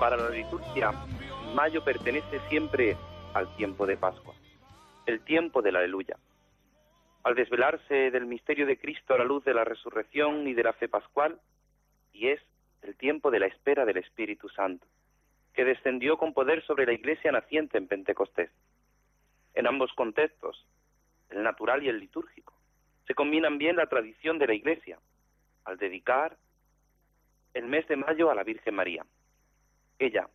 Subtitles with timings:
[0.00, 0.92] Para la liturgia,
[1.56, 2.96] mayo pertenece siempre
[3.34, 4.32] al tiempo de Pascua,
[5.06, 6.16] el tiempo de la aleluya.
[7.24, 10.72] Al desvelarse del misterio de Cristo a la luz de la resurrección y de la
[10.72, 11.40] fe pascual,
[12.12, 12.40] y es
[12.82, 14.86] el tiempo de la espera del Espíritu Santo,
[15.52, 18.52] que descendió con poder sobre la iglesia naciente en Pentecostés.
[19.54, 20.64] En ambos contextos,
[21.28, 22.54] el natural y el litúrgico,
[23.08, 25.00] se combinan bien la tradición de la iglesia,
[25.64, 26.36] al dedicar
[27.52, 29.04] el mes de mayo a la Virgen María.
[29.98, 30.28] Ella,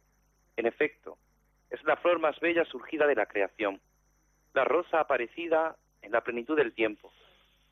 [0.57, 1.17] en efecto,
[1.69, 3.79] es la flor más bella surgida de la creación,
[4.53, 7.11] la rosa aparecida en la plenitud del tiempo,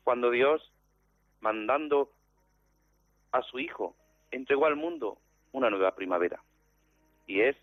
[0.02, 0.72] cuando Dios,
[1.40, 2.10] mandando
[3.30, 3.94] a su Hijo,
[4.30, 5.18] entregó al mundo
[5.52, 6.42] una nueva primavera.
[7.26, 7.56] Y es,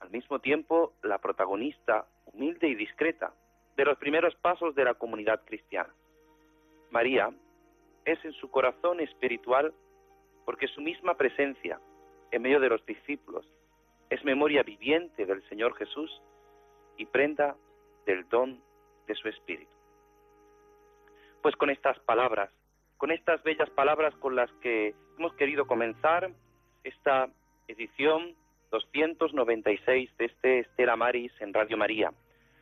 [0.00, 3.32] al mismo tiempo, la protagonista humilde y discreta
[3.76, 5.94] de los primeros pasos de la comunidad cristiana.
[6.90, 7.30] María
[8.04, 9.74] es en su corazón espiritual
[10.44, 11.78] porque su misma presencia
[12.30, 13.46] en medio de los discípulos
[14.10, 16.10] es memoria viviente del Señor Jesús
[16.96, 17.56] y prenda
[18.06, 18.60] del don
[19.06, 19.70] de su Espíritu.
[21.42, 22.50] Pues con estas palabras,
[22.96, 26.30] con estas bellas palabras con las que hemos querido comenzar
[26.84, 27.28] esta
[27.68, 28.34] edición
[28.70, 32.12] 296 de este Estela Maris en Radio María.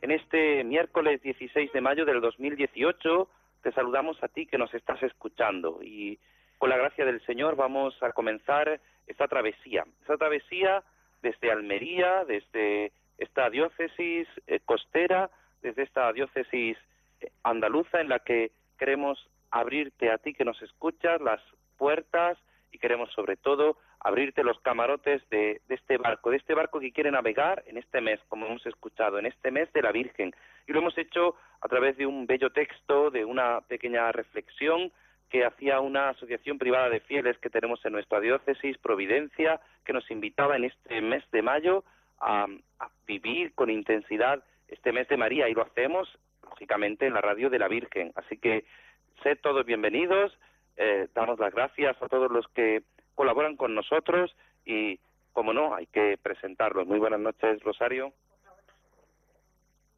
[0.01, 3.29] En este miércoles 16 de mayo del 2018
[3.63, 6.19] te saludamos a ti que nos estás escuchando y
[6.57, 10.83] con la gracia del Señor vamos a comenzar esta travesía, esta travesía
[11.21, 15.29] desde Almería, desde esta diócesis eh, costera,
[15.61, 16.77] desde esta diócesis
[17.21, 21.41] eh, andaluza en la que queremos abrirte a ti que nos escuchas las
[21.77, 22.37] puertas
[22.71, 26.91] y queremos sobre todo abrirte los camarotes de, de, este barco, de este barco que
[26.91, 30.33] quiere navegar en este mes, como hemos escuchado, en este mes de la Virgen.
[30.67, 34.91] Y lo hemos hecho a través de un bello texto, de una pequeña reflexión
[35.29, 40.09] que hacía una asociación privada de fieles que tenemos en nuestra diócesis, Providencia, que nos
[40.09, 41.83] invitaba en este mes de mayo
[42.19, 42.47] a,
[42.79, 46.07] a vivir con intensidad este mes de María y lo hacemos
[46.43, 48.11] lógicamente en la radio de la Virgen.
[48.15, 48.65] Así que
[49.23, 50.37] sed todos bienvenidos,
[50.77, 52.83] eh, damos las gracias a todos los que
[53.15, 54.99] colaboran con nosotros y,
[55.33, 56.87] como no, hay que presentarlos.
[56.87, 58.13] Muy buenas noches, Rosario.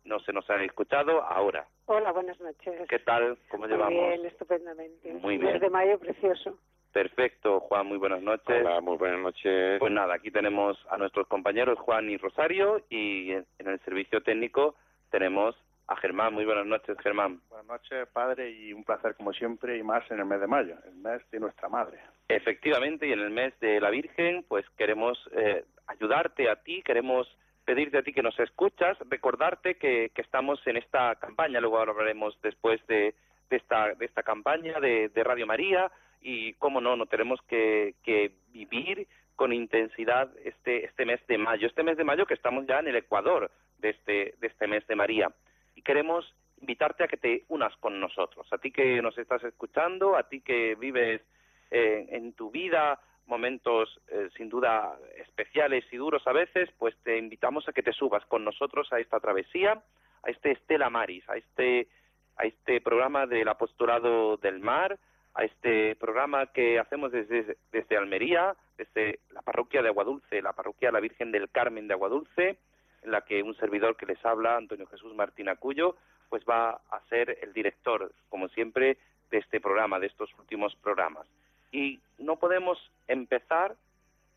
[0.10, 1.68] No se nos han escuchado ahora.
[1.86, 2.88] Hola, buenas noches.
[2.90, 3.38] ¿Qué tal?
[3.48, 3.92] ¿Cómo Muy llevamos?
[4.10, 5.14] bien, estupendamente.
[5.14, 5.60] Muy Mes bien.
[5.60, 6.58] de mayo precioso.
[6.92, 8.66] Perfecto, Juan, muy buenas noches.
[8.66, 9.78] Hola, muy buenas noches.
[9.78, 14.24] Pues nada, aquí tenemos a nuestros compañeros Juan y Rosario y en en el servicio
[14.24, 14.74] técnico
[15.12, 15.56] tenemos
[15.88, 16.34] a Germán.
[16.34, 17.40] Muy buenas noches, Germán.
[17.48, 20.74] Buenas noches, padre, y un placer como siempre, y más en el mes de mayo,
[20.88, 22.00] el mes de nuestra madre.
[22.28, 27.28] Efectivamente, y en el mes de la Virgen, pues queremos eh, ayudarte a ti, queremos
[27.70, 32.36] pedirte a ti que nos escuchas, recordarte que, que estamos en esta campaña, luego hablaremos
[32.42, 33.14] después de,
[33.48, 38.32] de esta, de esta campaña de, Radio María, y cómo no, no tenemos que, que
[38.48, 42.80] vivir con intensidad este, este mes de mayo, este mes de mayo que estamos ya
[42.80, 45.32] en el Ecuador de este, de este mes de María.
[45.76, 46.26] Y queremos
[46.62, 50.42] invitarte a que te unas con nosotros, a ti que nos estás escuchando, a ti
[50.42, 51.22] que vives
[51.70, 53.00] eh, en tu vida
[53.30, 57.94] momentos eh, sin duda especiales y duros a veces, pues te invitamos a que te
[57.94, 59.82] subas con nosotros a esta travesía,
[60.24, 61.88] a este Estela Maris, a este,
[62.36, 64.98] a este programa del apostolado del mar,
[65.36, 70.90] a este programa que hacemos desde, desde Almería, desde la parroquia de Aguadulce, la parroquia
[70.90, 72.58] de la Virgen del Carmen de Aguadulce,
[73.04, 75.96] en la que un servidor que les habla, Antonio Jesús Martín Acuyo,
[76.30, 78.98] pues va a ser el director, como siempre,
[79.32, 81.28] de este programa, de estos últimos programas.
[81.72, 82.78] Y no podemos
[83.08, 83.76] empezar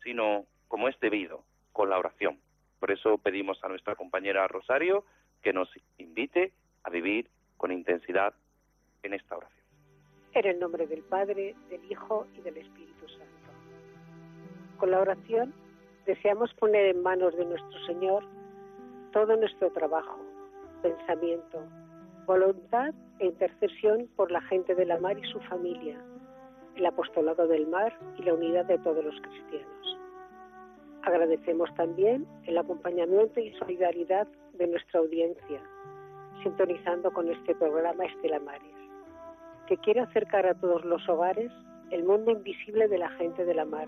[0.03, 2.37] sino como es debido, con la oración.
[2.79, 5.05] Por eso pedimos a nuestra compañera Rosario
[5.41, 6.51] que nos invite
[6.83, 8.33] a vivir con intensidad
[9.03, 13.27] en nombre del Padre, del Hijo y del Espíritu Santo.
[14.77, 15.53] Con la oración
[16.05, 18.25] deseamos poner en manos de nuestro Señor
[19.11, 20.19] todo nuestro trabajo,
[20.81, 21.63] pensamiento,
[22.25, 26.03] voluntad e intercesión por la gente de la mar y su familia,
[26.75, 29.99] el apostolado del mar y la unidad de todos los cristianos.
[31.03, 35.61] Agradecemos también el acompañamiento y solidaridad de nuestra audiencia,
[36.41, 38.75] sintonizando con este programa Estela Maris,
[39.67, 41.51] que quiere acercar a todos los hogares
[41.91, 43.87] el mundo invisible de la gente de la mar,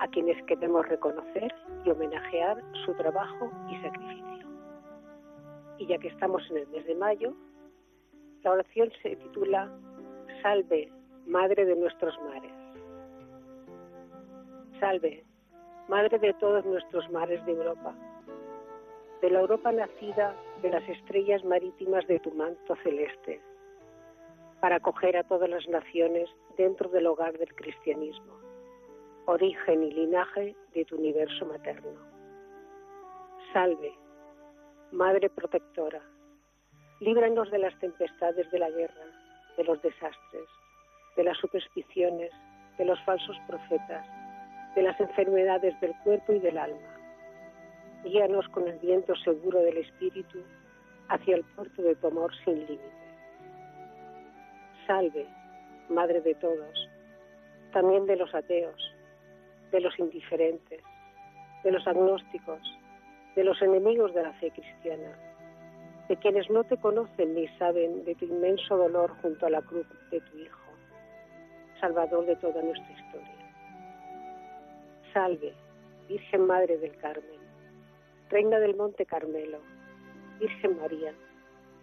[0.00, 1.54] a quienes queremos reconocer
[1.84, 4.48] y homenajear su trabajo y sacrificio.
[5.78, 7.34] Y ya que estamos en el mes de mayo,
[8.42, 9.70] la oración se titula
[10.42, 10.90] Salve,
[11.26, 12.52] Madre de nuestros mares.
[14.78, 15.24] Salve,
[15.88, 17.92] Madre de todos nuestros mares de Europa,
[19.20, 23.40] de la Europa nacida de las estrellas marítimas de tu manto celeste,
[24.60, 28.38] para acoger a todas las naciones dentro del hogar del cristianismo,
[29.24, 31.98] origen y linaje de tu universo materno.
[33.52, 33.92] Salve,
[34.92, 36.02] Madre protectora,
[37.00, 39.06] líbranos de las tempestades de la guerra,
[39.56, 40.48] de los desastres,
[41.16, 42.30] de las supersticiones,
[42.78, 44.06] de los falsos profetas,
[44.74, 46.96] de las enfermedades del cuerpo y del alma.
[48.04, 50.42] Guíanos con el viento seguro del Espíritu
[51.08, 52.92] hacia el puerto de tu amor sin límite.
[54.86, 55.26] Salve,
[55.88, 56.88] Madre de todos,
[57.72, 58.94] también de los ateos,
[59.70, 60.82] de los indiferentes,
[61.62, 62.60] de los agnósticos,
[63.36, 65.16] de los enemigos de la fe cristiana,
[66.08, 69.86] de quienes no te conocen ni saben de tu inmenso dolor junto a la cruz
[70.10, 70.65] de tu Hijo,
[71.80, 73.34] Salvador de toda nuestra historia.
[75.12, 75.54] Salve,
[76.08, 77.40] Virgen Madre del Carmen,
[78.30, 79.58] Reina del Monte Carmelo,
[80.40, 81.14] Virgen María,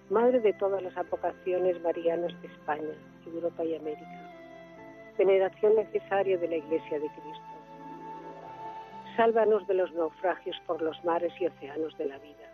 [0.09, 2.95] Madre de todas las apocaciones marianas de España,
[3.25, 4.31] Europa y América,
[5.17, 7.53] veneración necesaria de la Iglesia de Cristo
[9.15, 12.49] Sálvanos de los naufragios por los mares y océanos de la vida.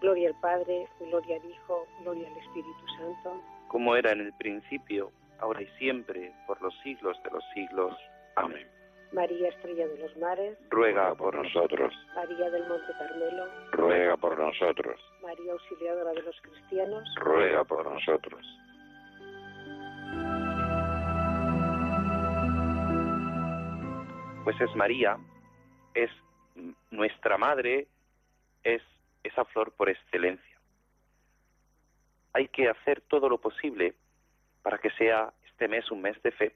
[0.00, 3.40] Gloria al Padre, gloria al Hijo, gloria al Espíritu Santo.
[3.68, 7.94] Como era en el principio, ahora y siempre, por los siglos de los siglos.
[8.36, 8.66] Amén.
[9.12, 11.92] María Estrella de los Mares, ruega por nosotros.
[12.14, 14.98] María del Monte Carmelo, ruega por nosotros.
[15.20, 18.46] María Auxiliadora de los Cristianos, ruega por nosotros.
[24.44, 25.18] pues es María,
[25.94, 26.10] es
[26.90, 27.86] nuestra madre,
[28.64, 28.82] es
[29.22, 30.56] esa flor por excelencia.
[32.32, 33.94] Hay que hacer todo lo posible
[34.62, 36.54] para que sea este mes un mes de fe.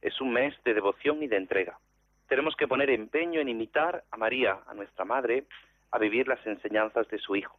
[0.00, 1.78] Es un mes de devoción y de entrega.
[2.28, 5.44] Tenemos que poner empeño en imitar a María, a nuestra madre,
[5.90, 7.56] a vivir las enseñanzas de su Hijo.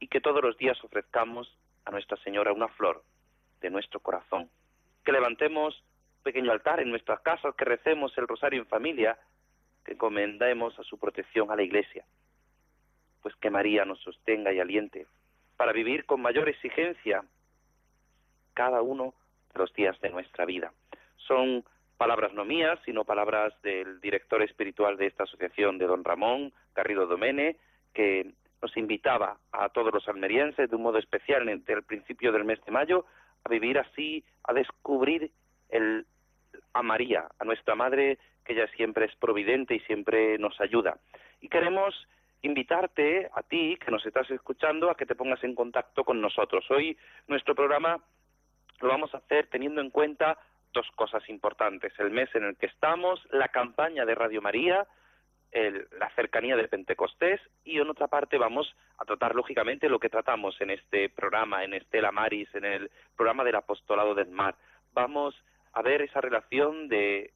[0.00, 3.02] Y que todos los días ofrezcamos a Nuestra Señora una flor
[3.60, 4.48] de nuestro corazón.
[5.04, 5.82] Que levantemos
[6.22, 9.18] pequeño altar en nuestras casas, que recemos el rosario en familia,
[9.84, 12.04] que encomendemos a su protección a la Iglesia.
[13.22, 15.06] Pues que María nos sostenga y aliente
[15.56, 17.24] para vivir con mayor exigencia
[18.58, 19.14] cada uno
[19.54, 20.72] de los días de nuestra vida.
[21.28, 21.64] Son
[21.96, 27.06] palabras no mías, sino palabras del director espiritual de esta asociación, de don Ramón Garrido
[27.06, 27.56] Domene,
[27.94, 32.44] que nos invitaba a todos los almerienses, de un modo especial, desde el principio del
[32.44, 33.04] mes de mayo,
[33.44, 35.30] a vivir así, a descubrir
[35.68, 36.04] el
[36.72, 40.98] a María, a nuestra Madre, que ella siempre es providente y siempre nos ayuda.
[41.40, 41.94] Y queremos
[42.42, 46.68] invitarte a ti, que nos estás escuchando, a que te pongas en contacto con nosotros.
[46.70, 46.96] Hoy
[47.28, 48.02] nuestro programa
[48.80, 50.38] lo vamos a hacer teniendo en cuenta
[50.72, 51.92] dos cosas importantes.
[51.98, 54.86] El mes en el que estamos, la campaña de Radio María,
[55.52, 60.60] la cercanía de Pentecostés y en otra parte vamos a tratar lógicamente lo que tratamos
[60.60, 64.56] en este programa, en Estela Maris, en el programa del Apostolado del Mar.
[64.92, 65.34] Vamos
[65.72, 67.32] a ver esa relación de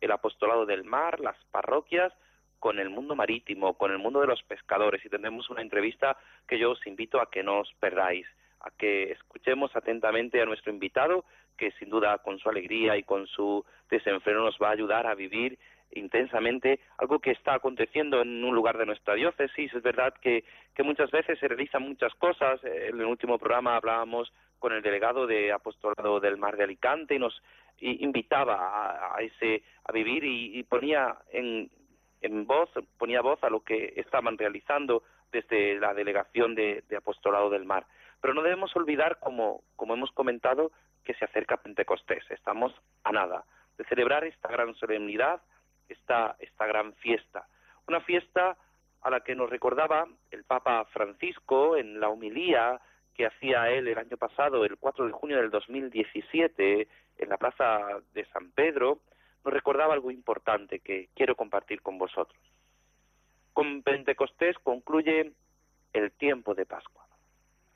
[0.00, 2.12] el apostolado del mar, las parroquias,
[2.58, 6.58] con el mundo marítimo, con el mundo de los pescadores y tendremos una entrevista que
[6.58, 8.26] yo os invito a que no os perdáis,
[8.66, 11.24] a que escuchemos atentamente a nuestro invitado,
[11.56, 15.14] que sin duda con su alegría y con su desenfreno nos va a ayudar a
[15.14, 15.58] vivir
[15.92, 19.72] intensamente algo que está aconteciendo en un lugar de nuestra diócesis.
[19.72, 20.44] Es verdad que,
[20.74, 22.62] que muchas veces se realizan muchas cosas.
[22.64, 27.18] En el último programa hablábamos con el delegado de apostolado del Mar de Alicante y
[27.18, 27.40] nos
[27.78, 31.70] invitaba a, ese a vivir y, ponía en,
[32.22, 37.64] en, voz ponía voz a lo que estaban realizando desde la delegación de, apostolado del
[37.64, 37.86] mar
[38.20, 40.72] pero no debemos olvidar como hemos comentado
[41.04, 43.44] que se acerca Pentecostés estamos a nada
[43.78, 45.40] de celebrar esta gran solemnidad
[45.88, 47.46] esta esta gran fiesta
[47.86, 48.56] una fiesta
[49.02, 52.80] a la que nos recordaba el Papa Francisco en la homilía
[53.14, 58.00] que hacía él el año pasado, el 4 de junio del 2017, en la plaza
[58.12, 59.00] de San Pedro,
[59.44, 62.38] nos recordaba algo importante que quiero compartir con vosotros.
[63.52, 65.32] Con Pentecostés concluye
[65.92, 67.05] el tiempo de Pascua.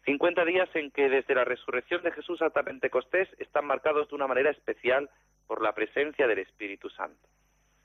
[0.04, 4.26] 50 días en que desde la resurrección de Jesús hasta Pentecostés están marcados de una
[4.26, 5.10] manera especial
[5.46, 7.28] por la presencia del Espíritu Santo.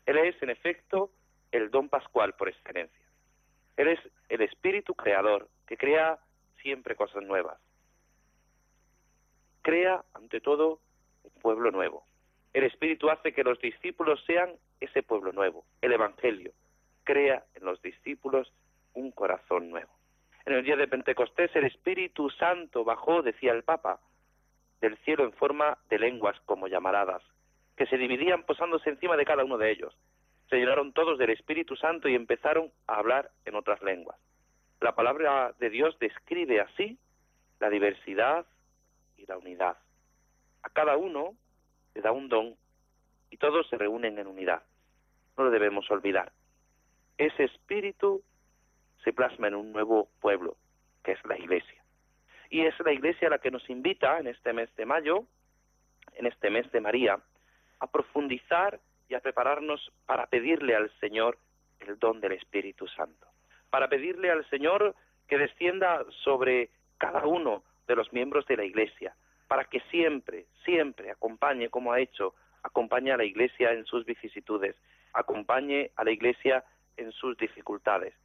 [0.05, 1.11] Él es, en efecto,
[1.51, 3.05] el don pascual por excelencia.
[3.77, 6.19] Él es el Espíritu creador que crea
[6.61, 7.59] siempre cosas nuevas.
[9.61, 10.79] Crea, ante todo,
[11.23, 12.05] un pueblo nuevo.
[12.53, 16.53] El Espíritu hace que los discípulos sean ese pueblo nuevo, el Evangelio.
[17.03, 18.53] Crea en los discípulos
[18.93, 19.94] un corazón nuevo.
[20.45, 23.99] En el día de Pentecostés el Espíritu Santo bajó, decía el Papa,
[24.79, 27.23] del cielo en forma de lenguas como llamaradas,
[27.75, 29.97] que se dividían posándose encima de cada uno de ellos.
[30.49, 34.19] Se llenaron todos del Espíritu Santo y empezaron a hablar en otras lenguas.
[34.79, 36.99] La palabra de Dios describe así
[37.59, 38.45] la diversidad
[39.17, 39.77] y la unidad.
[40.61, 41.35] A cada uno
[41.95, 42.55] le da un don
[43.31, 44.61] y todos se reúnen en unidad.
[45.37, 46.31] No lo debemos olvidar.
[47.17, 48.21] Ese espíritu
[49.05, 50.57] se plasma en un nuevo pueblo,
[51.03, 51.81] que es la Iglesia.
[52.49, 55.23] Y es la Iglesia la que nos invita en este mes de mayo,
[56.15, 57.19] en este mes de María,
[57.79, 61.37] a profundizar y a prepararnos para pedirle al Señor
[61.79, 63.27] el don del Espíritu Santo,
[63.69, 64.95] para pedirle al Señor
[65.27, 69.15] que descienda sobre cada uno de los miembros de la Iglesia,
[69.47, 72.33] para que siempre, siempre acompañe, como ha hecho,
[72.63, 74.75] acompañe a la Iglesia en sus vicisitudes,
[75.13, 76.63] acompañe a la Iglesia
[76.97, 78.15] en sus dificultades.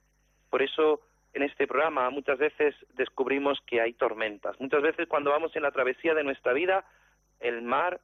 [0.51, 1.01] Por eso,
[1.33, 4.59] en este programa muchas veces descubrimos que hay tormentas.
[4.61, 6.85] Muchas veces cuando vamos en la travesía de nuestra vida,
[7.39, 8.01] el mar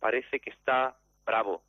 [0.00, 1.62] parece que está bravo.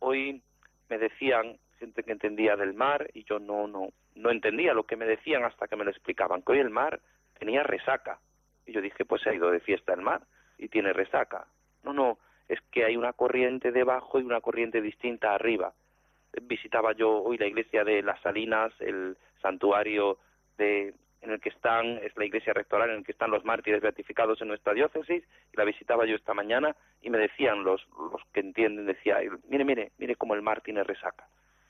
[0.00, 0.42] Hoy
[0.90, 4.96] me decían gente que entendía del mar y yo no no no entendía lo que
[4.96, 7.00] me decían hasta que me lo explicaban, que hoy el mar
[7.38, 8.18] tenía resaca.
[8.66, 10.22] Y yo dije, pues se ha ido de fiesta el mar
[10.58, 11.46] y tiene resaca.
[11.82, 15.72] No, no, es que hay una corriente debajo y una corriente distinta arriba.
[16.40, 20.18] Visitaba yo hoy la iglesia de Las Salinas, el santuario
[20.56, 23.80] de, en el que están, es la iglesia rectoral en el que están los mártires
[23.80, 28.22] beatificados en nuestra diócesis, y la visitaba yo esta mañana y me decían los, los
[28.32, 31.26] que entienden, decía, mire, mire, mire cómo el mar tiene resaca.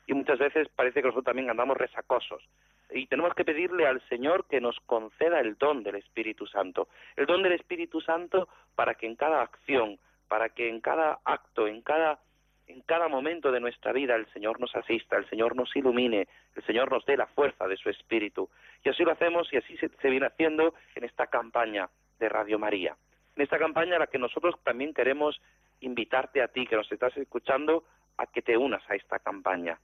[0.06, 2.42] Y muchas veces parece que nosotros también andamos resacosos.
[2.90, 6.88] Y tenemos que pedirle al Señor que nos conceda el don del Espíritu Santo.
[7.16, 11.66] El don del Espíritu Santo para que en cada acción, para que en cada acto,
[11.66, 12.18] en cada
[12.72, 16.26] en cada momento de nuestra vida el Señor nos asista, el Señor nos ilumine,
[16.56, 18.48] el Señor nos dé la fuerza de su Espíritu.
[18.82, 22.96] Y así lo hacemos y así se, viene haciendo en esta campaña de Radio María.
[23.36, 25.40] En esta campaña a la que nosotros también queremos
[25.80, 27.84] invitarte a ti que nos estás escuchando
[28.16, 29.78] a que te unas a esta campaña.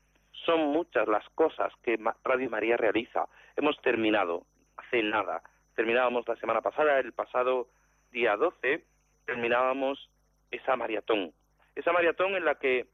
[0.47, 3.26] Son muchas las cosas que Radio María realiza.
[3.57, 4.45] Hemos terminado
[4.76, 5.42] hace nada.
[5.75, 7.68] Terminábamos la semana pasada, el pasado
[8.12, 8.83] día 12,
[9.26, 10.09] terminábamos
[10.50, 11.33] esa maratón.
[11.79, 12.89] Esa maratón en la que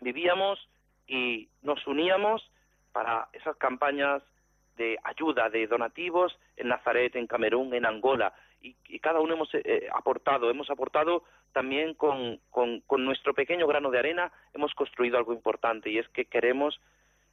[0.00, 0.60] vivíamos
[1.08, 2.48] y nos uníamos
[2.92, 4.22] para esas campañas
[4.76, 8.32] de ayuda, de donativos en Nazaret, en Camerún, en Angola.
[8.62, 13.90] Y, cada uno hemos eh, aportado, hemos aportado también con, con, con, nuestro pequeño grano
[13.90, 16.80] de arena, hemos construido algo importante y es que queremos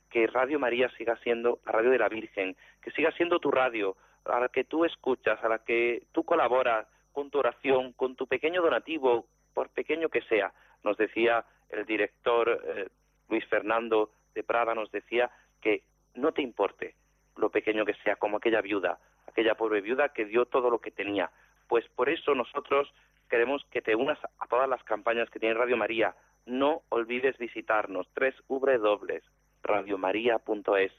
[0.09, 3.95] que Radio María siga siendo la radio de la Virgen, que siga siendo tu radio,
[4.25, 8.25] a la que tú escuchas, a la que tú colaboras con tu oración, con tu
[8.25, 10.51] pequeño donativo, por pequeño que sea.
[10.83, 12.87] Nos decía el director eh,
[13.29, 15.31] Luis Fernando de Prada, nos decía
[15.61, 15.83] que
[16.15, 16.95] no te importe
[17.35, 20.91] lo pequeño que sea, como aquella viuda, aquella pobre viuda que dio todo lo que
[20.91, 21.31] tenía.
[21.67, 22.93] Pues por eso nosotros
[23.29, 26.13] queremos que te unas a todas las campañas que tiene Radio María.
[26.45, 28.07] No olvides visitarnos,
[28.47, 30.91] www.radiomaria.es.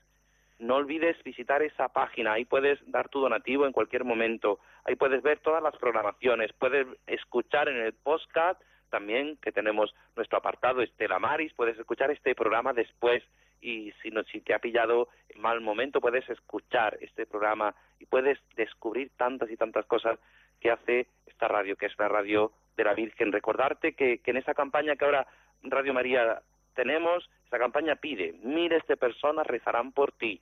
[0.58, 5.22] No olvides visitar esa página, ahí puedes dar tu donativo en cualquier momento, ahí puedes
[5.22, 8.60] ver todas las programaciones, puedes escuchar en el podcast
[8.94, 13.24] también que tenemos nuestro apartado Estela Maris, puedes escuchar este programa después.
[13.60, 18.06] Y si, no, si te ha pillado en mal momento puedes escuchar este programa y
[18.06, 20.20] puedes descubrir tantas y tantas cosas
[20.60, 23.32] que hace esta radio, que es la radio de la Virgen.
[23.32, 25.26] Recordarte que, que en esa campaña que ahora
[25.64, 26.40] Radio María
[26.74, 30.40] tenemos, esa campaña pide, miles de personas rezarán por ti.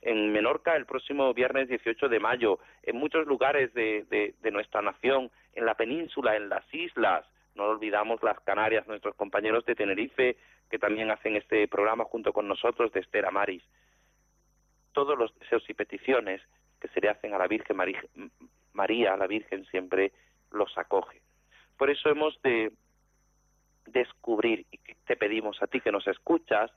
[0.00, 4.04] En Menorca el próximo viernes 18 de mayo, en muchos lugares de,
[4.40, 7.24] de, nuestra nación, en la península, en las islas,
[7.54, 10.36] no olvidamos las Canarias, nuestros compañeros de Tenerife,
[10.70, 13.62] que también hacen este programa junto con nosotros de Estera Maris.
[14.92, 16.40] Todos los deseos y peticiones
[16.80, 18.02] que se le hacen a la Virgen María,
[18.72, 20.12] María, la Virgen, siempre
[20.50, 21.20] los acoge.
[21.76, 22.72] Por eso hemos de
[23.86, 26.70] descubrir, y te pedimos a ti que nos escuchas,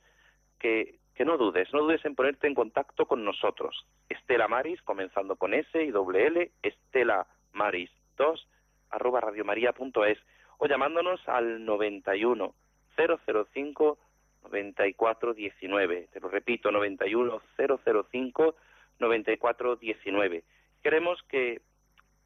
[0.59, 3.85] que que no dudes, no dudes en ponerte en contacto con nosotros.
[4.09, 8.47] Estela Maris, comenzando con S y doble L, Estela Maris 2,
[8.91, 10.19] arroba radiomaria.es,
[10.57, 12.53] o llamándonos al 91
[12.97, 13.97] 005
[14.43, 16.09] 9419.
[16.11, 18.55] Te lo repito, 91 005
[18.99, 20.43] 9419.
[20.83, 21.61] Queremos que,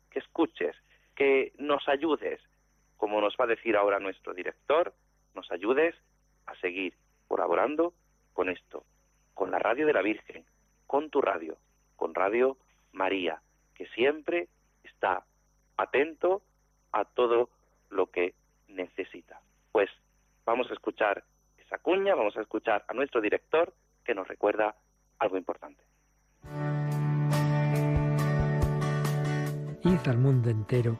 [0.10, 0.76] que escuches,
[1.16, 2.42] que nos ayudes,
[3.00, 4.94] como nos va a decir ahora nuestro director,
[5.34, 5.96] nos ayudes
[6.46, 6.94] a seguir
[7.29, 7.94] colaborando
[8.34, 8.84] con esto,
[9.34, 10.44] con la radio de la Virgen,
[10.86, 11.58] con tu radio,
[11.96, 12.58] con Radio
[12.91, 13.41] María,
[13.74, 14.50] que siempre
[14.84, 15.24] está
[15.77, 16.41] atento
[16.91, 17.50] a todo
[17.89, 18.34] lo que
[18.68, 19.39] necesita.
[19.72, 19.89] Pues
[20.46, 21.24] vamos a escuchar
[21.58, 24.75] esa cuña, vamos a escuchar a nuestro director que nos recuerda
[25.20, 25.82] algo importante.
[29.86, 31.00] Id al mundo entero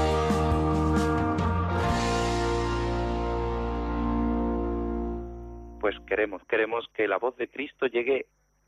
[6.11, 8.25] Queremos, queremos que la voz de Cristo llegue,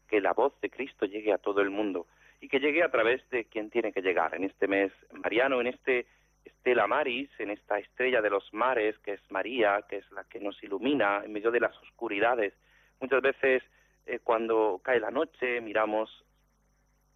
[0.07, 2.07] que la voz de Cristo llegue a todo el mundo
[2.39, 5.67] y que llegue a través de quien tiene que llegar en este mes mariano, en
[5.67, 6.05] este
[6.45, 10.39] Estela Maris, en esta estrella de los mares que es María, que es la que
[10.39, 12.53] nos ilumina en medio de las oscuridades.
[13.01, 13.62] Muchas veces
[14.05, 16.23] eh, cuando cae la noche miramos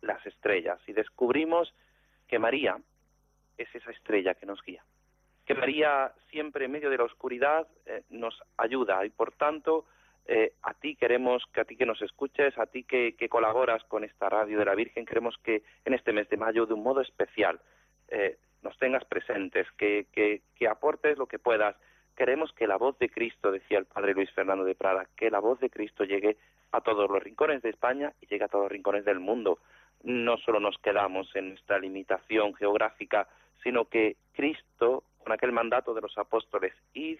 [0.01, 1.73] las estrellas y descubrimos
[2.27, 2.77] que María
[3.57, 4.83] es esa estrella que nos guía.
[5.45, 9.85] Que María siempre en medio de la oscuridad eh, nos ayuda y por tanto
[10.27, 13.83] eh, a ti queremos que a ti que nos escuches, a ti que, que, colaboras
[13.85, 16.83] con esta radio de la Virgen, queremos que en este mes de mayo de un
[16.83, 17.61] modo especial
[18.09, 21.77] eh, nos tengas presentes, que, que, que aportes lo que puedas.
[22.17, 25.39] Queremos que la voz de Cristo, decía el padre Luis Fernando de Prada, que la
[25.39, 26.35] voz de Cristo llegue
[26.73, 29.59] a todos los rincones de España y llegue a todos los rincones del mundo.
[30.03, 33.29] No solo nos quedamos en nuestra limitación geográfica,
[33.63, 37.19] sino que Cristo, con aquel mandato de los apóstoles, id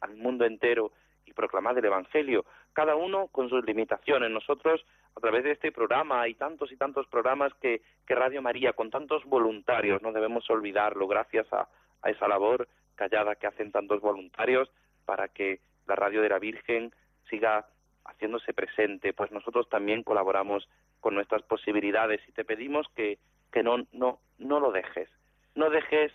[0.00, 0.90] al mundo entero
[1.28, 4.30] y proclamad el Evangelio, cada uno con sus limitaciones.
[4.30, 4.84] Nosotros,
[5.16, 9.24] a través de este programa, hay tantos y tantos programas que, Radio María, con tantos
[9.24, 11.68] voluntarios, no debemos olvidarlo, gracias a,
[12.02, 14.70] a esa labor callada que hacen tantos voluntarios
[15.04, 16.92] para que la radio de la Virgen
[17.30, 17.66] siga
[18.04, 20.68] haciéndose presente, pues nosotros también colaboramos
[21.00, 23.18] con nuestras posibilidades y te pedimos que,
[23.52, 25.08] que no, no, no lo dejes,
[25.54, 26.12] no dejes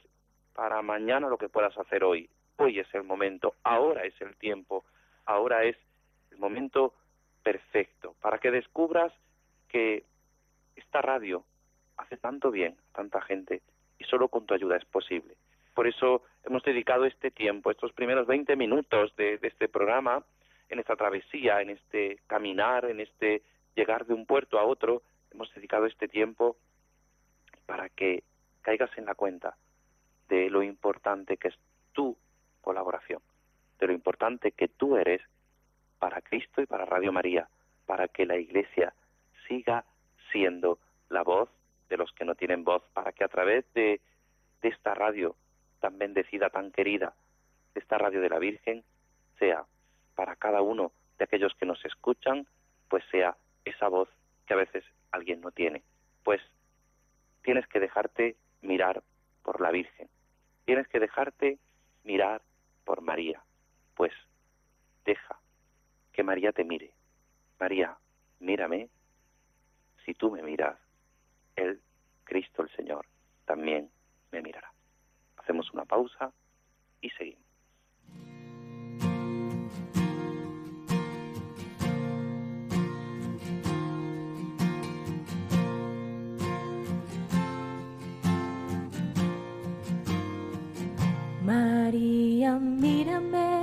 [0.54, 2.30] para mañana lo que puedas hacer hoy.
[2.58, 4.86] Hoy es el momento, ahora es el tiempo,
[5.26, 5.78] ahora es
[6.32, 6.94] el momento
[7.44, 9.14] perfecto para que descubras
[9.68, 10.04] que
[10.76, 11.44] esta radio
[11.98, 13.62] hace tanto bien a tanta gente
[14.00, 15.36] y solo con tu ayuda es posible.
[15.74, 20.24] Por eso hemos dedicado este tiempo, estos primeros 20 minutos de, de este programa,
[20.70, 23.42] en esta travesía, en este caminar, en este
[23.76, 26.58] llegar de un puerto a otro, hemos dedicado este tiempo
[27.66, 28.24] para que
[28.62, 29.56] caigas en la cuenta
[30.30, 31.56] de lo importante que es
[31.92, 32.18] tu
[32.62, 33.22] colaboración,
[33.84, 35.22] de lo importante que tú eres
[36.00, 37.50] para Cristo y para Radio María,
[37.86, 38.94] para que la Iglesia
[39.46, 39.84] siga
[40.32, 41.50] siendo la voz
[41.90, 44.00] de los que no tienen voz, para que a través de,
[44.62, 45.36] de esta radio
[45.82, 47.14] tan bendecida, tan querida,
[47.74, 48.86] de esta radio de la Virgen,
[49.38, 49.66] sea
[50.16, 52.48] para cada uno de aquellos que nos escuchan,
[52.88, 54.08] pues sea esa voz
[54.48, 55.84] que a veces alguien no tiene.
[56.24, 56.42] Pues
[57.42, 59.04] tienes que dejarte mirar
[59.44, 60.08] por la Virgen,
[60.64, 61.58] tienes que dejarte
[62.06, 62.42] mirar
[62.86, 63.44] por María,
[64.04, 64.12] pues
[65.06, 65.40] deja
[66.12, 66.92] que María te mire.
[67.58, 67.98] María,
[68.42, 68.90] mírame,
[70.04, 70.78] si tú me miras,
[71.56, 71.82] Él,
[72.26, 73.06] Cristo el Señor,
[73.46, 73.90] también
[74.34, 74.74] me mirará.
[75.38, 76.34] Hacemos una pausa
[77.00, 77.42] y seguimos.
[91.46, 93.63] María, mírame,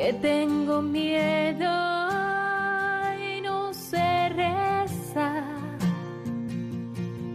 [0.00, 1.68] que tengo miedo
[3.20, 5.44] y no sé rezar,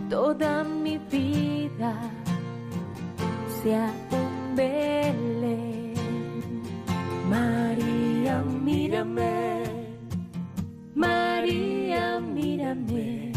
[0.09, 1.93] toda mi vida
[3.61, 5.93] sea un Belén.
[7.29, 9.63] María, mírame,
[10.93, 13.31] María, mírame,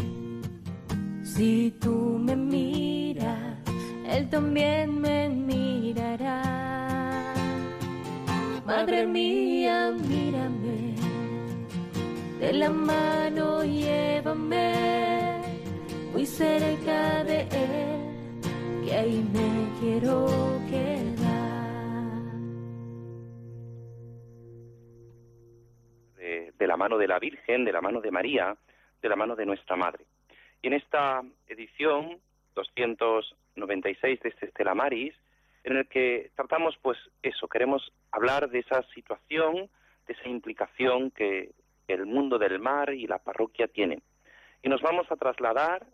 [1.23, 2.06] si tú
[4.37, 6.43] también me mirará.
[8.67, 10.95] Madre mía, mírame,
[12.41, 15.41] de la mano llévame
[16.13, 20.27] muy cerca de Él, que ahí me quiero
[20.69, 21.17] quedar.
[26.19, 28.55] de, de la mano de la Virgen, de la mano de María,
[29.01, 30.05] de la mano de nuestra Madre.
[30.61, 32.26] Y en esta edición
[32.57, 35.15] 296 de este Estela Maris,
[35.63, 39.69] en el que tratamos, pues eso, queremos hablar de esa situación,
[40.07, 41.53] de esa implicación que
[41.89, 44.03] el mundo del mar y la parroquia tienen.
[44.63, 45.87] Y nos vamos a trasladar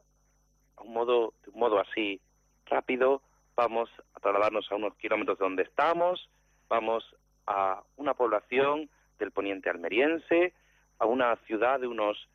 [0.76, 2.20] a un modo, de un modo así
[2.66, 3.22] rápido,
[3.54, 6.28] vamos a trasladarnos a unos kilómetros de donde estamos,
[6.68, 7.04] vamos
[7.46, 10.54] a una población del poniente almeriense,
[10.98, 12.28] a una ciudad de unos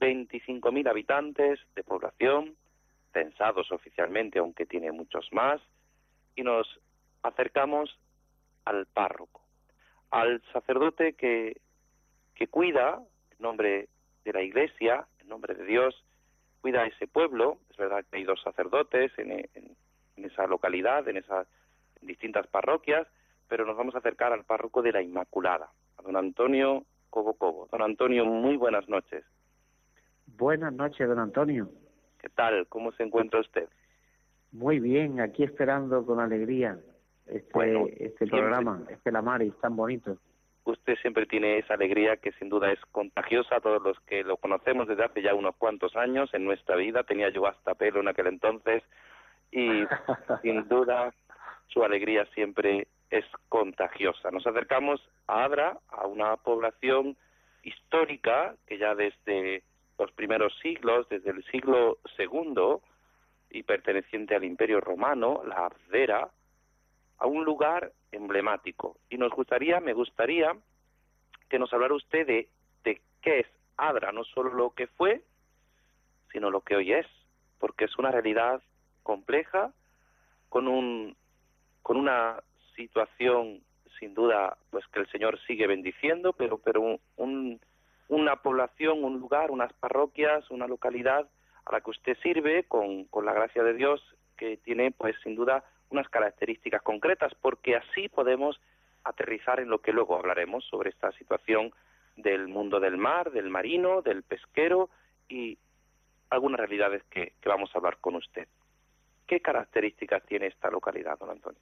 [0.00, 2.56] 25.000 habitantes de población,
[3.14, 5.58] censados oficialmente, aunque tiene muchos más,
[6.36, 6.66] y nos
[7.22, 7.98] acercamos
[8.66, 9.40] al párroco,
[10.10, 11.60] al sacerdote que,
[12.34, 13.00] que cuida,
[13.30, 13.88] en nombre
[14.24, 15.94] de la Iglesia, en nombre de Dios,
[16.60, 17.58] cuida a ese pueblo.
[17.70, 19.76] Es verdad que hay dos sacerdotes en, en-
[20.16, 21.46] esa localidad, en esas
[22.00, 23.06] distintas parroquias,
[23.48, 27.68] pero nos vamos a acercar al párroco de la Inmaculada, a don Antonio Cobo Cobo.
[27.70, 29.24] Don Antonio, muy buenas noches.
[30.26, 31.68] Buenas noches, don Antonio.
[32.24, 32.66] ¿Qué tal?
[32.68, 33.68] ¿Cómo se encuentra usted?
[34.50, 36.78] Muy bien, aquí esperando con alegría
[37.26, 38.40] este, Bueno, este siempre.
[38.40, 40.16] programa, este La Maris, tan bonito.
[40.64, 44.38] Usted siempre tiene esa alegría que sin duda es contagiosa a todos los que lo
[44.38, 47.02] conocemos desde hace ya unos cuantos años en nuestra vida.
[47.02, 48.82] Tenía yo hasta pelo en aquel entonces
[49.52, 49.84] y
[50.40, 51.12] sin duda
[51.66, 54.30] su alegría siempre es contagiosa.
[54.30, 57.18] Nos acercamos a Adra, a una población
[57.64, 59.62] histórica que ya desde
[59.98, 62.82] los primeros siglos, desde el siglo segundo
[63.50, 66.30] y perteneciente al Imperio Romano, la Abdera,
[67.18, 68.96] a un lugar emblemático.
[69.08, 70.56] Y nos gustaría, me gustaría
[71.48, 72.48] que nos hablara usted de,
[72.82, 75.22] de qué es Adra, no solo lo que fue,
[76.32, 77.06] sino lo que hoy es,
[77.58, 78.62] porque es una realidad
[79.02, 79.72] compleja,
[80.48, 81.16] con un
[81.82, 82.42] con una
[82.76, 83.60] situación
[83.98, 87.60] sin duda pues que el Señor sigue bendiciendo, pero pero un,
[88.14, 91.28] una población, un lugar, unas parroquias, una localidad
[91.64, 94.00] a la que usted sirve con, con la gracia de Dios
[94.36, 98.60] que tiene pues sin duda unas características concretas, porque así podemos
[99.04, 101.72] aterrizar en lo que luego hablaremos sobre esta situación
[102.16, 104.88] del mundo del mar, del marino, del pesquero
[105.28, 105.58] y
[106.30, 108.48] algunas realidades que, que vamos a hablar con usted.
[109.26, 111.60] ¿Qué características tiene esta localidad, don Antonio?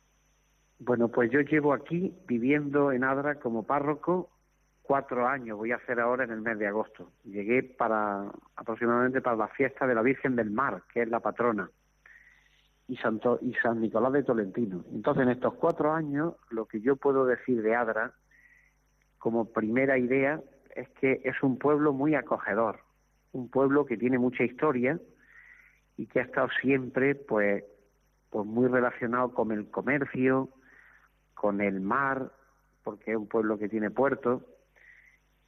[0.78, 4.30] Bueno, pues yo llevo aquí viviendo en Adra como párroco
[4.82, 7.12] cuatro años, voy a hacer ahora en el mes de agosto.
[7.24, 11.70] Llegué para aproximadamente para la fiesta de la Virgen del Mar, que es la patrona,
[12.88, 14.84] y, Santo, y San Nicolás de Tolentino.
[14.92, 18.12] Entonces, en estos cuatro años, lo que yo puedo decir de Adra,
[19.18, 20.40] como primera idea,
[20.74, 22.80] es que es un pueblo muy acogedor,
[23.32, 24.98] un pueblo que tiene mucha historia
[25.96, 27.64] y que ha estado siempre, pues,
[28.30, 30.48] pues muy relacionado con el comercio,
[31.34, 32.32] con el mar,
[32.82, 34.42] porque es un pueblo que tiene puerto,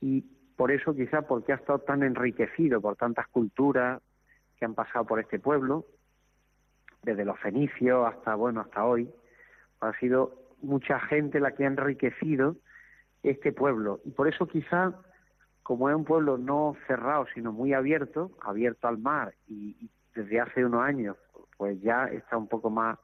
[0.04, 0.20] y
[0.54, 4.02] por eso quizá porque ha estado tan enriquecido por tantas culturas
[4.58, 5.86] que han pasado por este pueblo,
[7.02, 9.10] desde los fenicios hasta bueno hasta hoy,
[9.80, 12.56] ha sido mucha gente la que ha enriquecido
[13.22, 14.00] este pueblo.
[14.04, 14.92] Y por eso quizá
[15.62, 20.38] como es un pueblo no cerrado sino muy abierto, abierto al mar y, y desde
[20.38, 21.16] hace unos años
[21.56, 22.98] pues ya está un poco más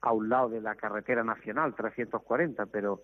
[0.00, 3.02] a un lado de la carretera nacional 340, pero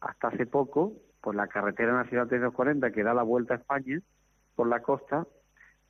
[0.00, 4.00] hasta hace poco pues la carretera nacional 340 que da la vuelta a España
[4.54, 5.26] por la costa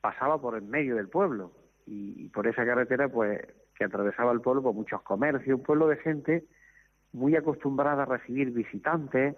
[0.00, 1.52] pasaba por el medio del pueblo
[1.86, 3.40] y, por esa carretera pues
[3.74, 6.44] que atravesaba el pueblo por muchos comercios, un pueblo de gente
[7.12, 9.36] muy acostumbrada a recibir visitantes,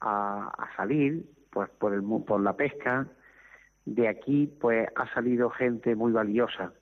[0.00, 3.06] a, a salir pues por el por la pesca.
[3.86, 6.72] De aquí pues ha salido gente muy valiosa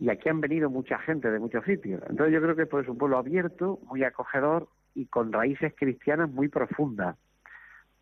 [0.00, 2.02] y aquí han venido mucha gente de muchos sitios.
[2.08, 6.30] Entonces yo creo que pues, es un pueblo abierto, muy acogedor y con raíces cristianas
[6.30, 7.16] muy profundas.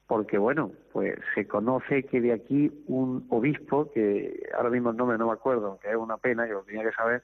[0.09, 5.19] Porque bueno, pues se conoce que de aquí un obispo, que ahora mismo el nombre
[5.19, 7.23] no me acuerdo, que es una pena, yo lo tenía que saber,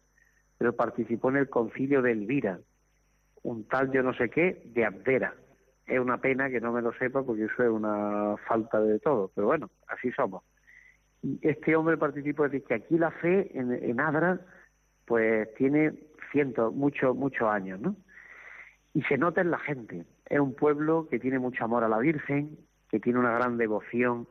[0.59, 2.61] pero participó en el concilio de Elvira,
[3.43, 5.35] un tal yo no sé qué de Abdera.
[5.87, 9.31] Es una pena que no me lo sepa porque eso es una falta de todo,
[9.35, 10.45] pero bueno, así somos.
[11.23, 14.41] Y este hombre participó, es decir, que aquí la fe en, en Adra
[15.07, 15.95] pues tiene
[16.33, 17.97] cientos, muchos, muchos años, ¿no?
[18.93, 20.05] Y se nota en la gente.
[20.27, 22.59] Es un pueblo que tiene mucho amor a la Virgen,
[22.95, 24.29] que tiene una gran devoción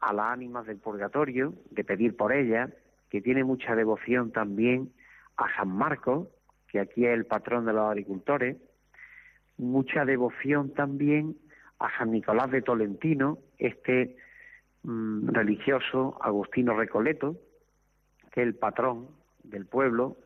[0.00, 2.68] a las ánimas del purgatorio, de pedir por ellas,
[3.08, 4.92] que tiene mucha devoción también
[5.36, 6.26] a San Marcos,
[6.66, 8.56] que aquí es el patrón de los agricultores,
[9.56, 11.36] mucha devoción también
[11.78, 14.16] a San Nicolás de Tolentino, este
[14.82, 17.36] mmm, religioso Agustino Recoleto,
[18.32, 19.10] que es el patrón
[19.44, 20.16] del pueblo,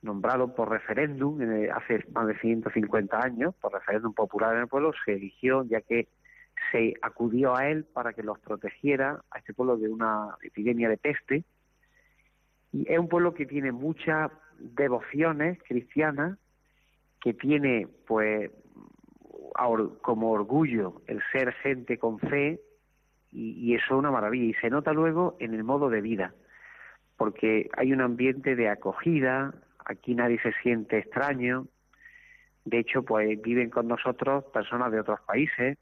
[0.00, 1.40] nombrado por referéndum
[1.74, 6.06] hace más de 150 años, por referéndum popular en el pueblo, se eligió ya que
[6.70, 10.96] se acudió a él para que los protegiera a este pueblo de una epidemia de
[10.96, 11.44] peste.
[12.72, 16.38] Y es un pueblo que tiene muchas devociones cristianas,
[17.20, 18.50] que tiene pues
[20.02, 22.60] como orgullo el ser gente con fe,
[23.32, 24.44] y, eso es una maravilla.
[24.44, 26.34] Y se nota luego en el modo de vida
[27.16, 31.66] porque hay un ambiente de acogida, aquí nadie se siente extraño,
[32.66, 35.78] de hecho, pues viven con nosotros personas de otros países,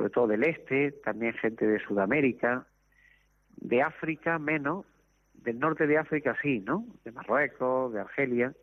[0.00, 2.66] sobre todo del este, también gente de Sudamérica,
[3.56, 4.86] de África menos,
[5.34, 6.86] del norte de África sí, ¿no?
[7.04, 8.54] De Marruecos, de Argelia.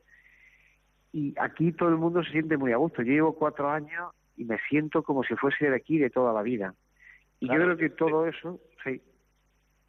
[1.14, 3.04] Y aquí todo el mundo se siente muy a gusto.
[3.04, 6.42] Yo llevo cuatro años y me siento como si fuese de aquí de toda la
[6.42, 6.74] vida.
[7.40, 9.00] Y claro, yo creo que todo eso, sí.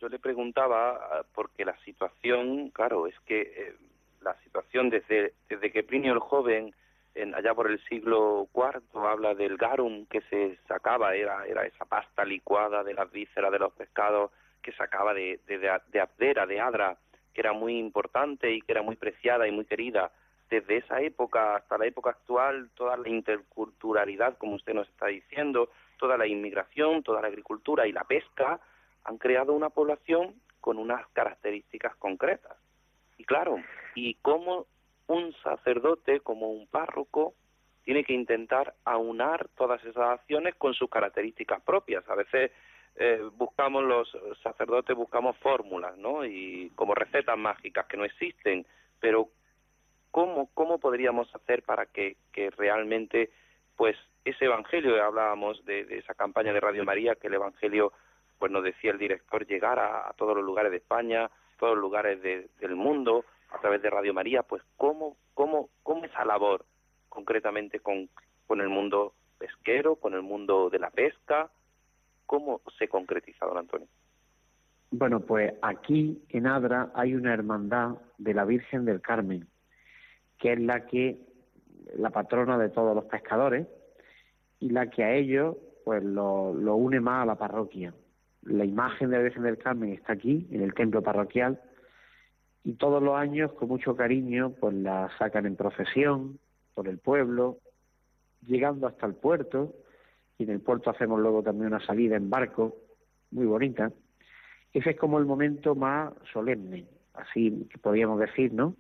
[0.03, 3.75] Yo le preguntaba, porque la situación, claro, es que eh,
[4.21, 6.75] la situación desde, desde que Plinio el Joven,
[7.19, 11.85] en, allá por el siglo IV, habla del garum que se sacaba, era, era esa
[11.85, 14.31] pasta licuada de las vísceras de los pescados
[14.63, 16.97] que sacaba de, de, de, de Abdera, de Adra,
[17.35, 20.11] que era muy importante y que era muy preciada y muy querida.
[20.51, 25.71] Desde esa época hasta la época actual, toda la interculturalidad, como usted nos está diciendo,
[25.99, 28.61] toda la inmigración, toda la agricultura y la pesca,
[29.05, 32.57] han creado una población con unas características concretas.
[33.19, 33.57] Y claro,
[33.95, 34.67] y cómo
[35.09, 37.35] un sacerdote, como un párroco,
[37.85, 42.09] tiene que intentar aunar todas esas acciones con sus características propias.
[42.09, 42.53] A veces
[42.97, 44.11] eh, buscamos los
[44.43, 46.25] sacerdotes, buscamos fórmulas, ¿no?
[46.25, 48.67] Y como recetas mágicas que no existen,
[49.01, 49.29] pero
[50.11, 52.17] ¿cómo, cómo podríamos hacer para que,
[52.57, 53.31] realmente
[53.77, 57.93] pues ese evangelio, hablábamos de, esa campaña de Radio María, que el evangelio,
[58.39, 62.21] pues nos decía el director, llegar a, todos los lugares de España, todos los lugares
[62.21, 66.65] del mundo, a través de Radio María, pues cómo, cómo, cómo esa labor
[67.09, 68.09] concretamente con,
[68.47, 71.51] con el mundo pesquero, con el mundo de la pesca,
[72.27, 73.89] ¿cómo se concretiza, don Antonio?
[74.91, 79.47] Bueno, pues aquí en Adra hay una hermandad de la Virgen del Carmen,
[80.39, 81.27] que es la que
[81.97, 83.67] la patrona de todos los pescadores
[84.61, 87.95] y la que a ellos pues lo, lo une más a la parroquia.
[88.43, 91.61] La imagen de la Virgen del Carmen está aquí, en el templo parroquial,
[92.65, 96.39] y todos los años, con mucho cariño, pues la sacan en procesión
[96.75, 97.59] por el pueblo,
[98.47, 99.75] llegando hasta el puerto,
[100.39, 102.77] y en el puerto hacemos luego también una salida en barco,
[103.31, 103.91] muy bonita.
[104.73, 108.75] Ese es como el momento más solemne, así que podríamos decir, ¿no?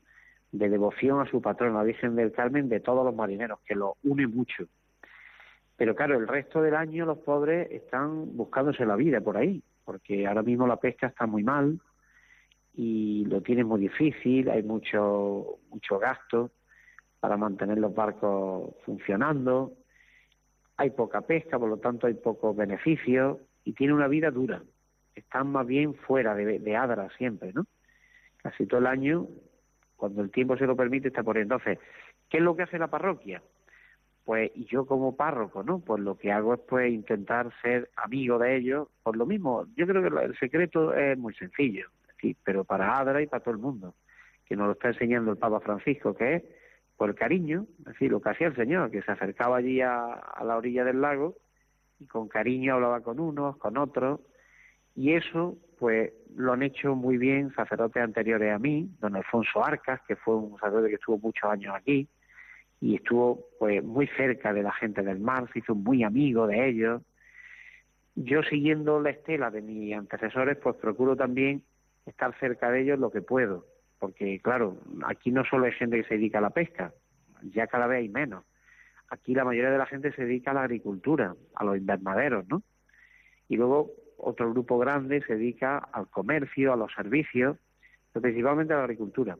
[0.53, 4.27] De devoción a su patrona, Virgen del Carmen, de todos los marineros, que lo une
[4.27, 4.65] mucho.
[5.77, 10.27] Pero claro, el resto del año los pobres están buscándose la vida por ahí, porque
[10.27, 11.81] ahora mismo la pesca está muy mal
[12.79, 16.53] y lo tienen muy difícil, hay mucho, mucho gasto
[17.19, 19.73] para mantener los barcos funcionando,
[20.77, 24.63] hay poca pesca, por lo tanto hay pocos beneficios y tiene una vida dura.
[25.17, 27.67] Están más bien fuera de, de Adra siempre, ¿no?
[28.37, 29.27] Casi todo el año,
[29.97, 31.43] cuando el tiempo se lo permite, está por ahí.
[31.43, 31.81] Entonces,
[32.29, 33.43] ¿qué es lo que hace la parroquia?
[34.25, 35.81] Pues yo como párroco, ¿no?
[35.81, 38.87] Pues lo que hago es pues intentar ser amigo de ellos.
[39.03, 41.89] Por lo mismo, yo creo que el secreto es muy sencillo,
[42.21, 43.95] sí, pero para Adra y para todo el mundo,
[44.45, 46.43] que nos lo está enseñando el Papa Francisco, que es
[46.97, 50.57] por cariño, es decir, lo que hacía el Señor, que se acercaba allí a, la
[50.57, 51.37] orilla del lago
[52.01, 54.21] y con cariño hablaba con unos, con otros,
[54.97, 60.01] y eso pues lo han hecho muy bien sacerdotes anteriores a mí, don Alfonso Arcas,
[60.09, 62.09] que fue un sacerdote que estuvo muchos años aquí
[62.81, 66.69] y estuvo pues muy cerca de la gente del mar, se hizo muy amigo de
[66.69, 67.03] ellos.
[68.17, 71.63] Yo siguiendo la estela de mis antecesores, pues procuro también
[72.09, 73.67] estar cerca de ellos lo que puedo
[73.99, 76.93] porque claro, aquí no solo hay gente que se dedica a la pesca,
[77.43, 78.45] ya cada vez hay menos.
[79.11, 82.63] Aquí la mayoría de la gente se dedica a la agricultura, a los invernaderos, ¿no?
[83.49, 87.57] Y luego otro grupo grande se dedica al comercio, a los servicios,
[88.13, 89.39] pero principalmente a la agricultura.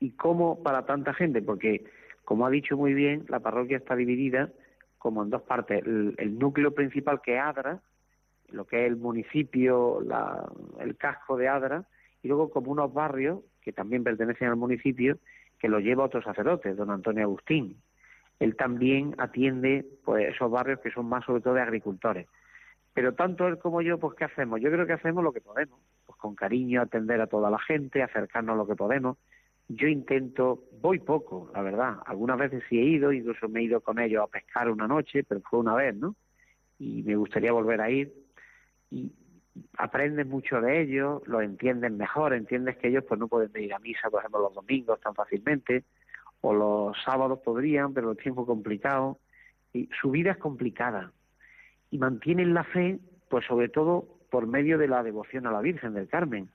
[0.00, 1.42] ¿Y cómo para tanta gente?
[1.42, 1.84] Porque,
[2.24, 4.50] como ha dicho muy bien, la parroquia está dividida
[4.98, 5.84] como en dos partes.
[5.84, 7.80] El, núcleo principal que Adra,
[8.50, 10.00] lo que es el municipio,
[10.80, 11.84] el casco de Adra,
[12.22, 15.18] y luego como unos barrios que también pertenecen al municipio
[15.58, 17.76] que lo lleva otro sacerdote, don Antonio Agustín.
[18.38, 22.26] Él también atiende pues esos barrios que son más sobre todo de agricultores.
[22.92, 24.60] Pero tanto él como yo, pues ¿qué hacemos?
[24.60, 28.02] Yo creo que hacemos lo que podemos, pues con cariño atender a toda la gente,
[28.02, 29.18] acercarnos a lo que podemos.
[29.68, 31.96] Yo intento, voy poco, la verdad.
[32.06, 35.24] Algunas veces sí he ido, incluso me he ido con ellos a pescar una noche,
[35.24, 36.14] pero fue una vez, ¿no?
[36.78, 38.12] Y me gustaría volver a ir.
[38.90, 39.12] Y
[39.78, 43.78] aprendes mucho de ellos, lo entienden mejor, entiendes que ellos pues no pueden ir a
[43.78, 45.84] misa, por ejemplo, los domingos tan fácilmente,
[46.40, 49.18] o los sábados podrían, pero el tiempo complicado,
[49.72, 51.12] y su vida es complicada,
[51.90, 55.94] y mantienen la fe, pues sobre todo por medio de la devoción a la Virgen
[55.94, 56.50] del Carmen.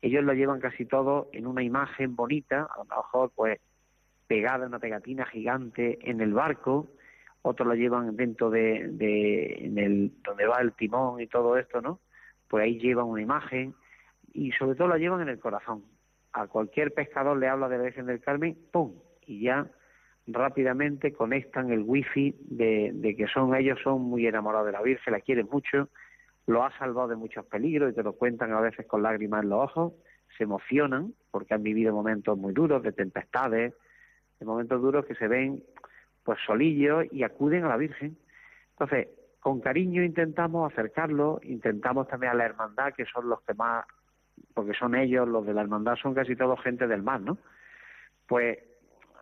[0.00, 3.60] Ellos lo llevan casi todo en una imagen bonita, a lo mejor pues
[4.26, 6.88] pegada, una pegatina gigante en el barco,
[7.42, 11.80] otros lo llevan dentro de, de en el, donde va el timón y todo esto,
[11.80, 12.00] ¿no?
[12.52, 13.74] pues ahí llevan una imagen
[14.34, 15.84] y sobre todo la llevan en el corazón.
[16.34, 18.92] A cualquier pescador le habla de la Virgen del Carmen, ¡pum!
[19.26, 19.70] Y ya
[20.26, 25.14] rápidamente conectan el wifi de, de que son ellos son muy enamorados de la Virgen,
[25.14, 25.88] la quieren mucho,
[26.46, 29.48] lo ha salvado de muchos peligros y te lo cuentan a veces con lágrimas en
[29.48, 29.94] los ojos,
[30.36, 33.72] se emocionan porque han vivido momentos muy duros, de tempestades,
[34.38, 35.62] de momentos duros que se ven
[36.24, 38.16] pues solillos y acuden a la Virgen.
[38.72, 39.08] Entonces,
[39.40, 43.84] con cariño intentamos acercarlo, intentamos también a la hermandad, que son los que más,
[44.54, 47.38] porque son ellos, los de la hermandad son casi todos gente del mar, ¿no?
[48.26, 48.58] Pues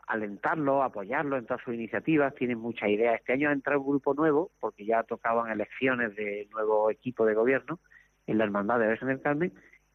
[0.06, 3.20] alentarlo, apoyarlo en todas sus iniciativas, tienen muchas ideas.
[3.20, 7.34] Este año ha entrado un grupo nuevo, porque ya tocaban elecciones de nuevo equipo de
[7.34, 7.78] gobierno
[8.26, 9.52] en la Hermandad de Virgen del Carmen,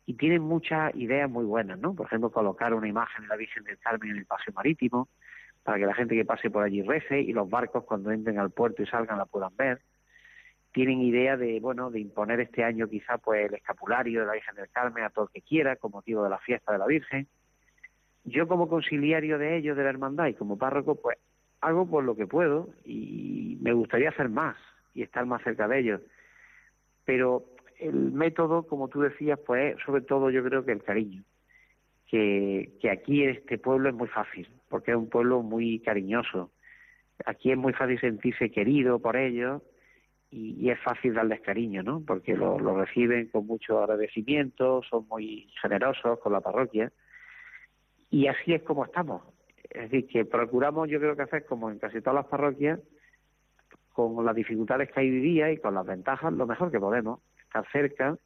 [0.07, 1.93] y tienen muchas ideas muy buenas, ¿no?
[1.95, 5.09] Por ejemplo, colocar una imagen de la Virgen del Carmen en el paseo marítimo,
[5.66, 8.51] para que la gente que pase por allí rece y los barcos cuando entren al
[8.51, 9.82] puerto y salgan la puedan ver.
[10.72, 14.55] Tienen idea de bueno de imponer este año quizá pues el escapulario de la Virgen
[14.55, 17.28] del Carmen a todo el que quiera con motivo de la fiesta de la Virgen.
[18.26, 21.18] Yo como conciliario de ellos de la hermandad y como párroco pues
[21.61, 24.55] hago por lo que puedo y me gustaría hacer más
[24.93, 26.01] y estar más cerca de ellos.
[27.05, 27.43] Pero
[27.80, 31.24] el método como tú decías pues sobre todo yo creo que el cariño
[32.08, 36.51] que, aquí este pueblo es muy fácil porque es un pueblo muy cariñoso
[37.26, 39.62] aquí es muy fácil sentirse querido por ellos
[40.32, 42.03] y, es fácil darles cariño, ¿no?
[42.06, 46.91] Porque lo, lo, reciben con mucho agradecimiento, son muy generosos con la parroquia
[48.10, 49.24] y así es como estamos.
[49.70, 52.80] Es decir, que procuramos, yo creo que hacer como en casi todas las parroquias,
[53.93, 57.22] con las dificultades que hay hoy día y con las ventajas, lo mejor que podemos,
[57.41, 58.18] estar cerca,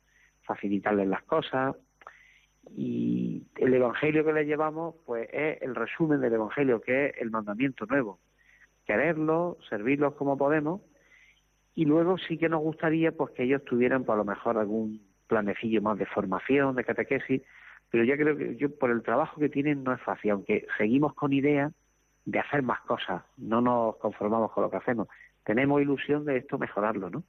[0.44, 1.76] facilitarles las cosas.
[2.76, 7.32] Y el Evangelio que les llevamos, pues es el resumen del Evangelio, que es el
[7.32, 8.20] mandamiento nuevo.
[8.86, 10.82] Quererlos, servirlos como podemos
[11.80, 15.82] y luego sí que nos gustaría pues que ellos tuvieran por lo mejor algún planecillo
[15.82, 17.42] más de formación, de catequesis,
[17.90, 21.14] pero ya creo que yo por el trabajo que tienen no es fácil, aunque seguimos
[21.14, 21.72] con idea
[22.26, 25.08] de hacer más cosas, no nos conformamos con lo que hacemos,
[25.46, 27.24] tenemos ilusión de esto mejorarlo, ¿no?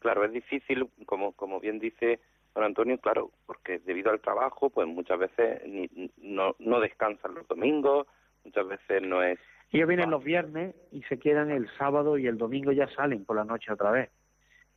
[0.00, 2.18] Claro, es difícil, como, como bien dice
[2.54, 5.88] don Antonio, claro, porque debido al trabajo, pues muchas veces ni,
[6.18, 8.06] no, no descansan los domingos,
[8.44, 9.38] muchas veces no es
[9.72, 13.36] ellos vienen los viernes y se quedan el sábado y el domingo ya salen por
[13.36, 14.10] la noche otra vez.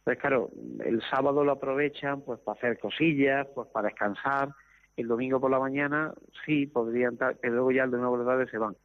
[0.05, 0.49] Pues claro,
[0.85, 4.49] el sábado lo aprovechan pues para hacer cosillas, pues para descansar.
[4.95, 6.13] El domingo por la mañana
[6.45, 8.77] sí podrían, pero luego ya el de nuevo de tarde se van.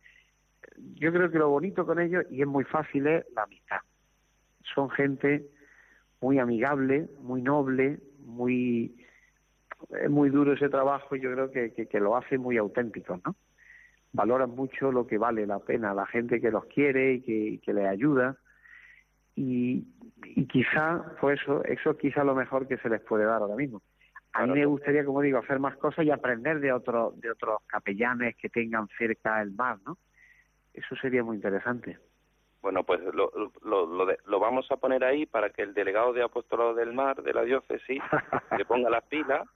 [0.95, 3.78] Yo creo que lo bonito con ellos, y es muy fácil, es la amistad.
[4.74, 5.47] Son gente
[6.20, 8.01] muy amigable, muy noble,
[8.31, 9.07] muy
[10.03, 13.18] es muy duro ese trabajo y yo creo que, que, que lo hace muy auténtico,
[13.24, 13.35] ¿no?
[14.12, 17.72] valoran mucho lo que vale la pena, la gente que los quiere y que, que
[17.72, 18.37] les ayuda.
[19.37, 19.87] Y,
[20.24, 23.83] y quizá, pues eso, eso quizá lo mejor que se les puede dar ahora mismo.
[24.33, 27.61] A mí me gustaría, como digo, hacer más cosas y aprender de, otros de otros
[27.66, 29.99] capellanes que tengan cerca el mar, ¿no?
[30.72, 31.99] Eso sería muy interesante.
[32.63, 33.33] Bueno, pues lo,
[33.63, 37.23] lo, lo, lo, vamos a poner ahí para que el delegado de Apostolado del Mar
[37.23, 38.03] de la diócesis
[38.59, 39.49] le ponga las pilas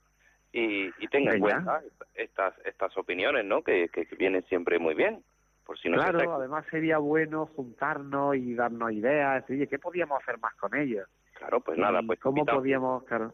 [0.51, 1.81] y, y tenga en cuenta
[2.15, 3.61] estas estas opiniones, ¿no?
[3.61, 5.23] Que, que, vienen siempre muy bien.
[5.65, 10.39] Por si no claro, además sería bueno juntarnos y darnos ideas, oye, ¿qué podíamos hacer
[10.39, 11.07] más con ellos?
[11.33, 13.33] Claro, pues nada, pues cómo podíamos, claro.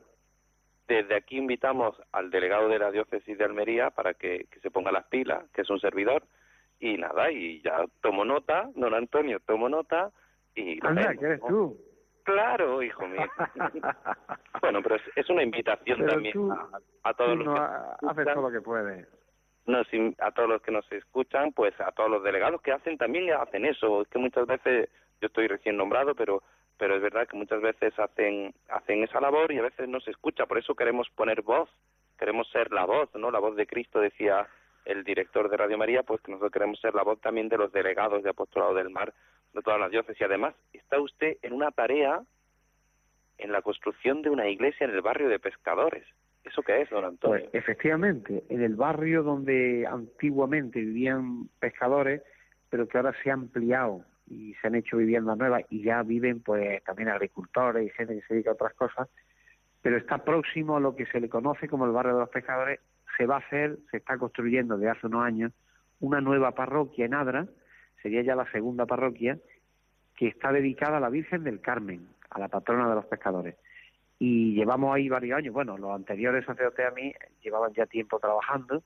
[0.88, 4.92] Desde aquí invitamos al delegado de la diócesis de Almería para que, que se ponga
[4.92, 6.24] las pilas, que es un servidor,
[6.82, 10.12] y nada, y ya tomo nota, don Antonio, tomo nota,
[10.56, 10.86] y...
[10.86, 11.78] Anda, ¿qué eres tú?
[12.24, 13.22] Claro, hijo mío.
[14.62, 16.36] bueno, pero es, una invitación también
[17.04, 17.62] a, todos los que
[18.08, 19.08] haces todo lo que puedes.
[19.66, 19.82] No,
[20.20, 23.66] a todos los que nos escuchan, pues a todos los delegados que hacen también hacen
[23.66, 24.02] eso.
[24.02, 24.90] Es que muchas veces
[25.22, 26.42] yo estoy recién nombrado, pero
[26.78, 30.12] pero es verdad que muchas veces hacen hacen esa labor y a veces no se
[30.12, 30.48] escucha.
[30.48, 31.70] Por eso queremos poner voz,
[32.18, 33.30] queremos ser la voz, ¿no?
[33.30, 34.48] La voz de Cristo decía
[34.86, 37.72] el director de Radio María, pues que nosotros queremos ser la voz también de los
[37.72, 39.14] delegados de Apostolado del Mar
[39.54, 40.22] de todas las diócesis.
[40.22, 42.22] Y además está usted en una tarea
[43.38, 46.06] en la construcción de una iglesia en el barrio de pescadores.
[46.44, 47.50] ¿Eso qué es, don Antonio?
[47.52, 52.22] Pues efectivamente, en el barrio donde antiguamente vivían pescadores,
[52.70, 56.42] pero que ahora se ha ampliado y se han hecho viviendas nuevas y ya viven
[56.42, 59.10] pues también agricultores y gente que se dedica a otras cosas,
[59.82, 62.80] pero está próximo a lo que se le conoce como el barrio de los pescadores,
[63.22, 65.52] se va a hacer, se está construyendo desde hace unos años
[66.00, 67.46] una nueva parroquia en Adra,
[68.02, 69.38] sería ya la segunda parroquia,
[70.16, 73.58] que está dedicada a la Virgen del Carmen, a la patrona de los pescadores.
[74.18, 77.14] Y llevamos ahí varios años, bueno, los anteriores sacerdotes a mí
[77.44, 78.82] llevaban ya tiempo trabajando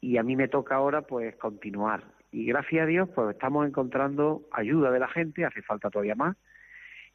[0.00, 2.02] y a mí me toca ahora pues continuar.
[2.32, 6.34] Y gracias a Dios pues estamos encontrando ayuda de la gente, hace falta todavía más.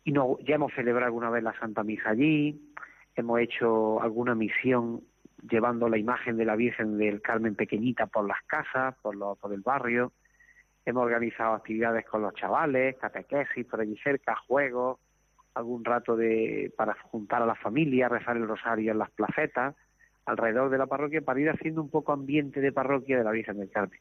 [0.03, 2.71] Y no, ya hemos celebrado alguna vez la Santa Misa allí,
[3.15, 5.01] hemos hecho alguna misión
[5.49, 9.53] llevando la imagen de la Virgen del Carmen pequeñita por las casas, por, lo, por
[9.53, 10.11] el barrio.
[10.85, 14.99] Hemos organizado actividades con los chavales, catequesis por allí cerca, juegos,
[15.55, 19.75] algún rato de para juntar a la familia, rezar el rosario en las placetas
[20.25, 23.57] alrededor de la parroquia para ir haciendo un poco ambiente de parroquia de la Virgen
[23.57, 23.99] del Carmen.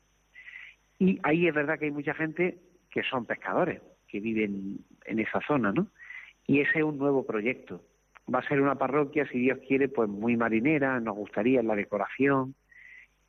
[0.98, 2.58] Y ahí es verdad que hay mucha gente
[2.90, 5.88] que son pescadores, que viven en esa zona, ¿no?
[6.46, 7.82] Y ese es un nuevo proyecto.
[8.32, 12.54] Va a ser una parroquia, si Dios quiere, pues muy marinera, nos gustaría la decoración,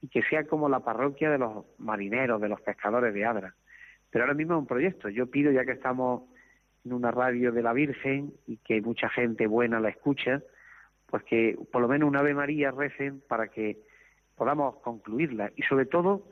[0.01, 3.55] y que sea como la parroquia de los marineros, de los pescadores de Adra.
[4.09, 5.09] Pero ahora mismo es un proyecto.
[5.09, 6.23] Yo pido, ya que estamos
[6.85, 10.41] en una radio de la Virgen y que mucha gente buena la escucha,
[11.07, 13.79] pues que por lo menos una Ave María recen para que
[14.35, 16.27] podamos concluirla y sobre todo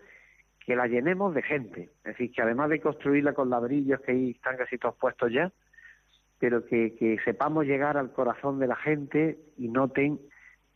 [0.59, 1.89] que la llenemos de gente.
[1.97, 5.51] Es decir, que además de construirla con ladrillos que ahí están casi todos puestos ya,
[6.39, 10.19] pero que, que sepamos llegar al corazón de la gente y noten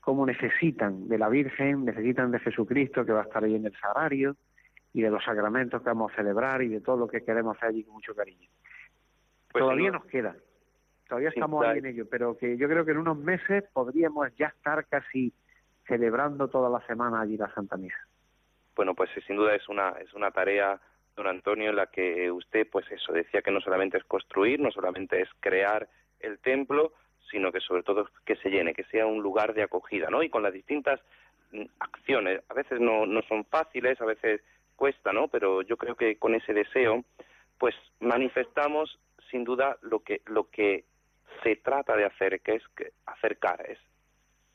[0.08, 3.76] cómo necesitan de la Virgen, necesitan de Jesucristo que va a estar ahí en el
[3.78, 4.38] sagrario
[4.94, 7.70] y de los sacramentos que vamos a celebrar y de todo lo que queremos hacer
[7.70, 8.50] allí con mucho cariño.
[9.52, 10.36] Pues todavía nos queda,
[11.10, 14.48] todavía estamos ahí en ello, pero que yo creo que en unos meses podríamos ya
[14.48, 15.34] estar casi
[15.86, 18.00] celebrando toda la semana allí la Santa Misa.
[18.78, 20.80] Bueno, pues sin duda es una es una tarea
[21.18, 24.72] don Antonio, en la que usted, pues eso, decía que no solamente es construir, no
[24.72, 25.90] solamente es crear
[26.20, 26.94] el templo,
[27.30, 30.24] sino que sobre todo que se llene, que sea un lugar de acogida, ¿no?
[30.24, 31.02] Y con las distintas
[31.52, 34.42] mm, acciones, a veces no, no son fáciles, a veces
[34.76, 35.28] cuesta, ¿no?
[35.28, 37.04] Pero yo creo que con ese deseo,
[37.58, 38.98] pues manifestamos
[39.30, 40.86] sin duda lo que lo que
[41.44, 42.64] se trata de hacer, que es
[43.06, 43.80] acercar, es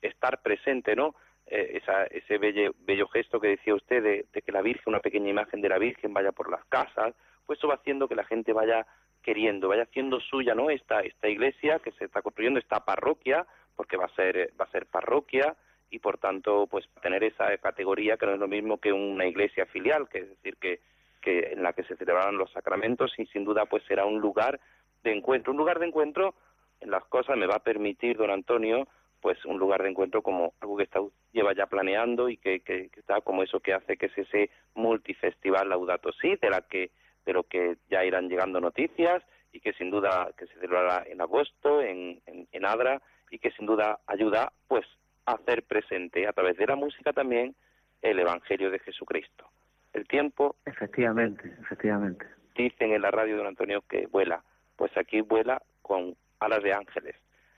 [0.00, 1.14] estar presente, ¿no?
[1.46, 5.28] Eh, esa, ese bello, bello gesto que decía usted de, que la Virgen, una pequeña
[5.28, 7.14] imagen de la Virgen vaya por las casas,
[7.46, 8.86] pues eso va haciendo que la gente vaya
[9.22, 10.70] queriendo, vaya haciendo suya, ¿no?
[10.70, 14.70] Esta, esta iglesia que se está construyendo, esta parroquia, porque va a ser, va a
[14.70, 15.56] ser parroquia,
[15.90, 19.66] y por tanto, pues tener esa categoría que no es lo mismo que una iglesia
[19.66, 20.80] filial, que es decir, que,
[21.20, 24.58] que en la que se celebrarán los sacramentos y sin duda pues será un lugar
[25.04, 26.34] de encuentro, un lugar de encuentro
[26.80, 28.88] en las cosas me va a permitir, don Antonio,
[29.22, 31.00] pues un lugar de encuentro como algo que está,
[31.32, 35.68] lleva ya planeando y que, que, está como eso que hace que es ese multifestival
[35.68, 36.90] Laudato Si, de la que
[37.24, 41.20] de lo que ya irán llegando noticias y que sin duda que se celebrará en
[41.20, 43.00] agosto en, en, en Adra
[43.30, 44.84] y que sin duda ayuda pues
[45.24, 47.54] a hacer presente a través de la música también
[48.02, 49.48] el Evangelio de Jesucristo.
[49.92, 50.56] El tiempo.
[50.66, 52.26] Efectivamente, efectivamente.
[52.56, 54.42] Dicen en la radio de don Antonio que vuela,
[54.76, 57.14] pues aquí vuela con alas de ángeles.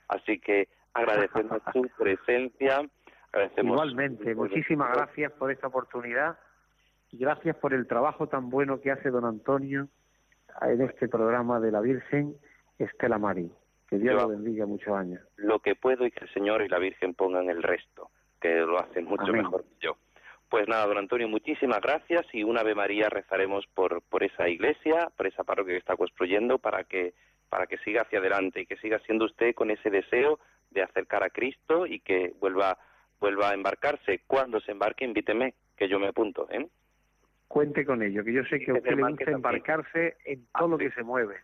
[0.07, 2.81] Así que agradecemos su presencia.
[3.31, 6.39] Agradecemos Igualmente, muchísimas gracias por esta oportunidad
[7.11, 9.89] y gracias por el trabajo tan bueno que hace don Antonio
[10.61, 12.35] en este programa de la Virgen
[12.79, 13.51] Estela Marí.
[13.89, 15.21] Que Dios lo bendiga muchos años.
[15.35, 18.09] Lo que puedo y que el Señor y la Virgen pongan el resto,
[18.41, 19.43] que lo hacen mucho Amén.
[19.43, 19.97] mejor que yo.
[20.49, 25.09] Pues nada, don Antonio, muchísimas gracias y una Ave María rezaremos por, por esa iglesia,
[25.17, 27.13] por esa parroquia que está construyendo, para que,
[27.49, 30.39] para que siga hacia adelante y que siga siendo usted con ese deseo
[30.75, 32.77] de acercar a Cristo y que vuelva,
[33.19, 34.21] vuelva a embarcarse.
[34.27, 36.47] Cuando se embarque, invíteme, que yo me apunto.
[36.51, 36.67] ¿eh?
[37.47, 40.77] Cuente con ello, que yo sé que a usted le gusta embarcarse en todo lo
[40.77, 41.37] que se mueve.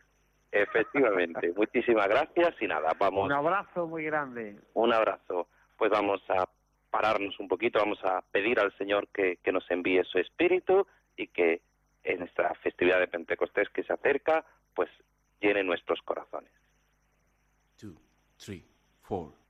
[0.51, 3.25] Efectivamente, muchísimas gracias y nada, vamos.
[3.25, 4.59] Un abrazo muy grande.
[4.73, 5.47] Un abrazo.
[5.77, 6.47] Pues vamos a
[6.91, 11.27] pararnos un poquito, vamos a pedir al Señor que, que nos envíe su espíritu y
[11.27, 11.61] que
[12.03, 14.89] en esta festividad de Pentecostés que se acerca, pues
[15.39, 16.51] llene nuestros corazones.
[17.77, 17.95] Two,
[18.38, 18.65] three,
[19.12, 19.41] four.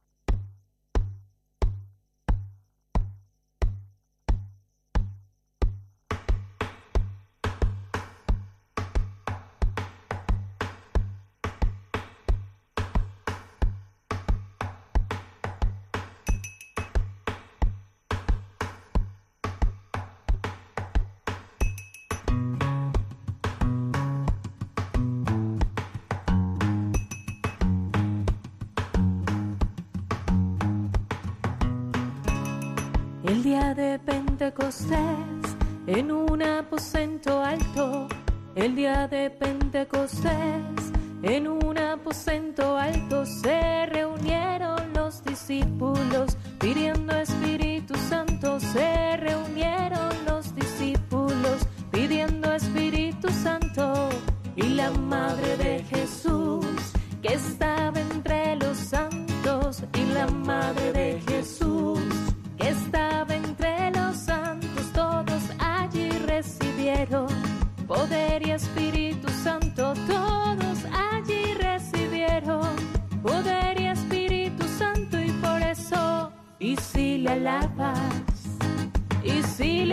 [34.42, 38.08] Pentecostés, en un aposento alto,
[38.56, 40.34] el día de Pentecostés,
[41.22, 51.68] en un aposento alto se reunieron los discípulos pidiendo Espíritu Santo, se reunieron los discípulos
[51.92, 54.10] pidiendo Espíritu Santo.
[54.56, 56.66] Y la Madre de Jesús
[57.22, 61.30] que estaba entre los santos y la Madre de Jesús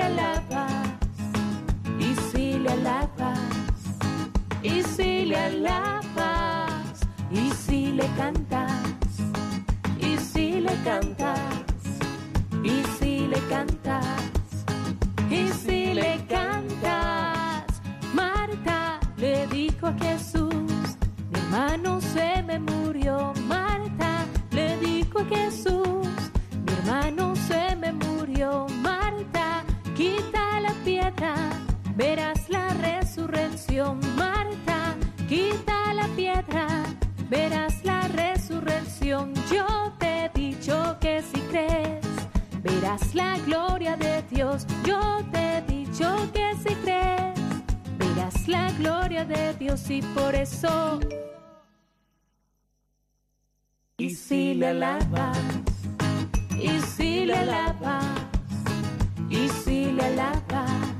[0.08, 0.72] alabas,
[1.98, 3.38] y si le alabas,
[4.62, 8.82] y si le alabas, y si le cantas,
[10.00, 11.68] y si le cantas
[12.64, 14.04] y si le cantas,
[15.30, 17.64] y si le cantas,
[18.12, 20.52] Marta le dijo a Jesús,
[21.30, 26.08] mi hermano se me murió, Marta le dijo a Jesús,
[26.64, 29.64] mi hermano se me murió, Marta,
[29.98, 31.34] quita la piedra,
[31.96, 34.94] verás la resurrección, Marta,
[35.28, 36.84] quita la piedra,
[37.28, 39.66] verás la resurrección, yo
[39.98, 42.06] te he dicho que si crees,
[42.62, 44.64] verás la gloria de Dios.
[44.84, 45.00] Yo
[45.32, 47.40] te he dicho que si crees,
[47.98, 51.00] verás la gloria de Dios y por eso.
[53.96, 55.38] Y si le alabas,
[56.56, 58.37] y si le alabas,
[59.30, 60.94] y si le alabas,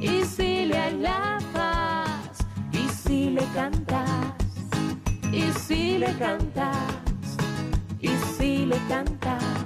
[0.00, 2.38] y si le alabas,
[2.72, 4.34] y si le cantas,
[5.32, 6.76] y si le cantas,
[8.00, 9.64] y si le cantas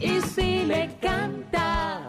[0.00, 2.07] y si le cantas.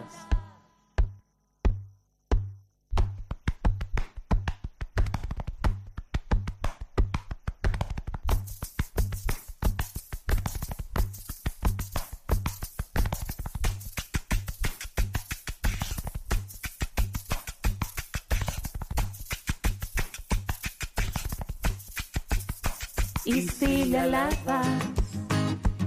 [23.99, 24.91] Le alabas,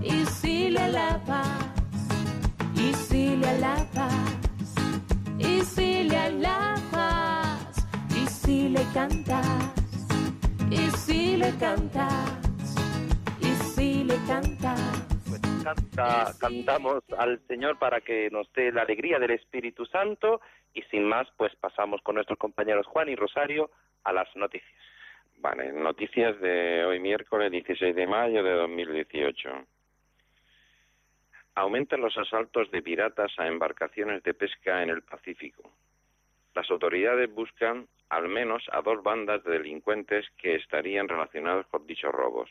[0.03, 1.49] y si le alabas,
[2.75, 4.37] y si le alabas,
[5.39, 9.73] y si le alabas, y si le cantas,
[10.71, 12.39] y si le cantas,
[13.41, 14.81] y si le cantas.
[15.65, 20.41] Canta- cantamos al Señor para que nos dé la alegría del Espíritu Santo
[20.75, 23.71] y sin más pues pasamos con nuestros compañeros Juan y Rosario
[24.05, 24.69] a las noticias.
[25.43, 29.51] Vale, noticias de hoy miércoles 16 de mayo de 2018.
[31.57, 35.69] Aumentan los asaltos de piratas a embarcaciones de pesca en el Pacífico.
[36.55, 42.13] Las autoridades buscan al menos a dos bandas de delincuentes que estarían relacionados con dichos
[42.13, 42.49] robos.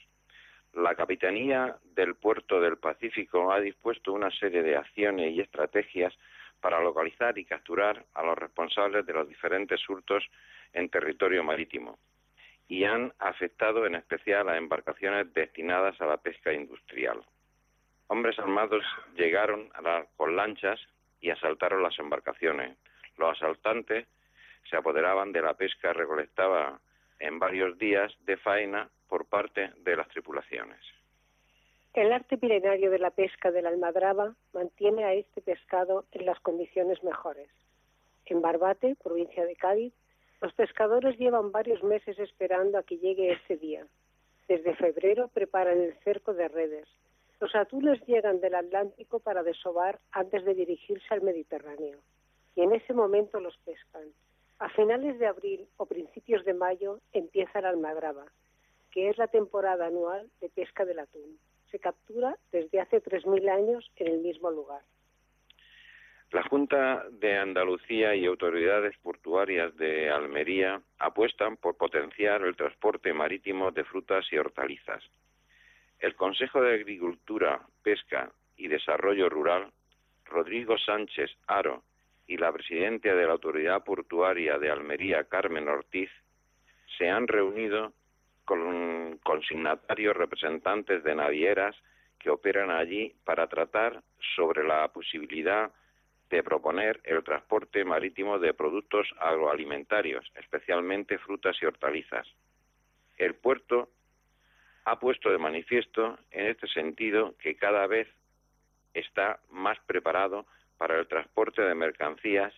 [0.73, 6.13] La Capitanía del Puerto del Pacífico ha dispuesto una serie de acciones y estrategias
[6.59, 10.25] para localizar y capturar a los responsables de los diferentes hurtos
[10.73, 11.97] en territorio marítimo
[12.71, 17.21] y han afectado en especial a embarcaciones destinadas a la pesca industrial.
[18.07, 18.81] Hombres armados
[19.17, 20.79] llegaron a la- con lanchas
[21.19, 22.77] y asaltaron las embarcaciones.
[23.17, 24.07] Los asaltantes
[24.69, 26.79] se apoderaban de la pesca recolectada
[27.19, 30.79] en varios días de faena por parte de las tripulaciones.
[31.93, 36.39] El arte milenario de la pesca de la almadraba mantiene a este pescado en las
[36.39, 37.49] condiciones mejores.
[38.27, 39.93] En Barbate, provincia de Cádiz,
[40.41, 43.85] los pescadores llevan varios meses esperando a que llegue ese día.
[44.47, 46.87] Desde febrero preparan el cerco de redes.
[47.39, 51.99] Los atunes llegan del Atlántico para desovar antes de dirigirse al Mediterráneo.
[52.55, 54.03] Y en ese momento los pescan.
[54.57, 58.25] A finales de abril o principios de mayo empieza la almadraba,
[58.91, 61.39] que es la temporada anual de pesca del atún.
[61.69, 64.81] Se captura desde hace 3.000 años en el mismo lugar.
[66.31, 73.71] La Junta de Andalucía y autoridades portuarias de Almería apuestan por potenciar el transporte marítimo
[73.71, 75.03] de frutas y hortalizas.
[75.99, 79.73] El Consejo de Agricultura, Pesca y Desarrollo Rural,
[80.23, 81.83] Rodrigo Sánchez Aro,
[82.27, 86.09] y la presidenta de la Autoridad Portuaria de Almería, Carmen Ortiz,
[86.97, 87.91] se han reunido
[88.45, 91.75] con consignatarios representantes de navieras
[92.17, 94.01] que operan allí para tratar
[94.37, 95.71] sobre la posibilidad
[96.31, 102.27] de proponer el transporte marítimo de productos agroalimentarios, especialmente frutas y hortalizas.
[103.17, 103.89] El puerto
[104.85, 108.07] ha puesto de manifiesto en este sentido que cada vez
[108.93, 110.45] está más preparado
[110.77, 112.53] para el transporte de mercancías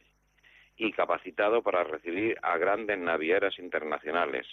[0.77, 4.47] y capacitado para recibir a grandes navieras internacionales,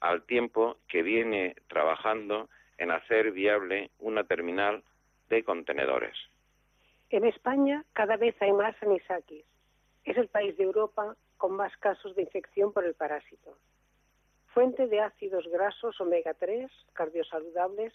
[0.00, 2.48] al tiempo que viene trabajando
[2.78, 4.82] en hacer viable una terminal
[5.28, 6.16] de contenedores.
[7.12, 9.44] En España cada vez hay más anisakis.
[10.06, 13.58] Es el país de Europa con más casos de infección por el parásito.
[14.54, 17.92] Fuente de ácidos grasos omega 3, cardiosaludables,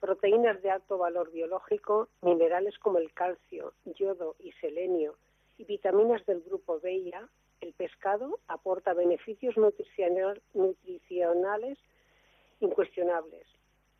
[0.00, 5.16] proteínas de alto valor biológico, minerales como el calcio, yodo y selenio
[5.56, 7.26] y vitaminas del grupo B y A,
[7.62, 11.78] el pescado aporta beneficios nutricional- nutricionales
[12.60, 13.46] incuestionables,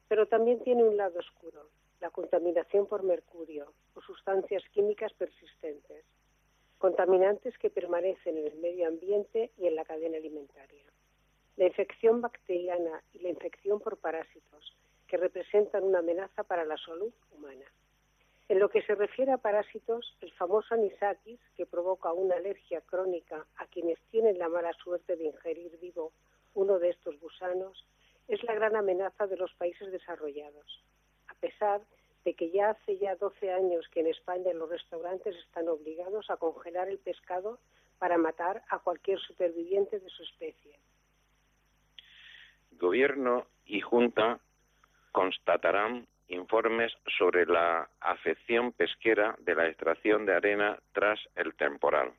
[0.09, 6.05] pero también tiene un lado oscuro, la contaminación por mercurio o sustancias químicas persistentes,
[6.79, 10.85] contaminantes que permanecen en el medio ambiente y en la cadena alimentaria.
[11.57, 14.77] La infección bacteriana y la infección por parásitos,
[15.09, 17.65] que representan una amenaza para la salud humana.
[18.49, 23.45] En lo que se refiere a parásitos, el famoso anisakis, que provoca una alergia crónica
[23.57, 26.13] a quienes tienen la mala suerte de ingerir vivo
[26.55, 27.85] uno de estos gusanos,
[28.29, 30.85] es la gran amenaza de los países desarrollados.
[31.27, 31.98] A pesar de
[32.35, 36.89] que ya hace ya 12 años que en España los restaurantes están obligados a congelar
[36.89, 37.59] el pescado
[37.99, 40.79] para matar a cualquier superviviente de su especie.
[42.73, 44.39] Gobierno y Junta
[45.13, 52.13] constatarán informes sobre la afección pesquera de la extracción de arena tras el temporal.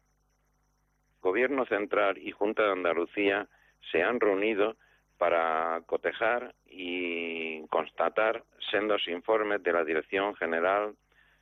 [1.22, 3.48] Gobierno Central y Junta de Andalucía
[3.92, 4.76] se han reunido
[5.18, 10.94] para cotejar y constatar sendos informes de la Dirección General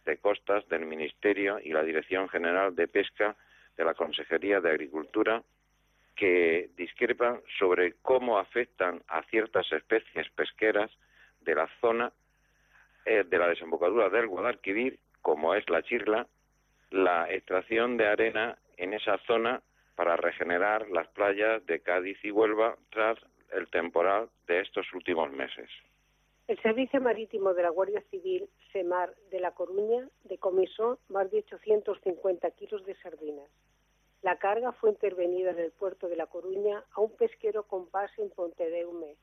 [0.06, 3.36] de Costas del Ministerio y la Dirección General de Pesca
[3.76, 5.44] de la Consejería de Agricultura
[6.16, 10.92] que discrepan sobre cómo afectan a ciertas especies pesqueras
[11.42, 12.12] de la zona
[13.06, 16.28] eh, de la desembocadura del Guadalquivir, como es la chirla,
[16.90, 19.62] la extracción de arena en esa zona
[19.96, 23.18] para regenerar las playas de Cádiz y Huelva tras
[23.52, 25.70] el temporal de estos últimos meses.
[26.48, 32.52] El Servicio Marítimo de la Guardia Civil, SEMAR, de La Coruña, decomisó más de 850
[32.52, 33.50] kilos de sardinas.
[34.22, 38.22] La carga fue intervenida en el puerto de La Coruña a un pesquero con base
[38.22, 39.18] en Pontedeume,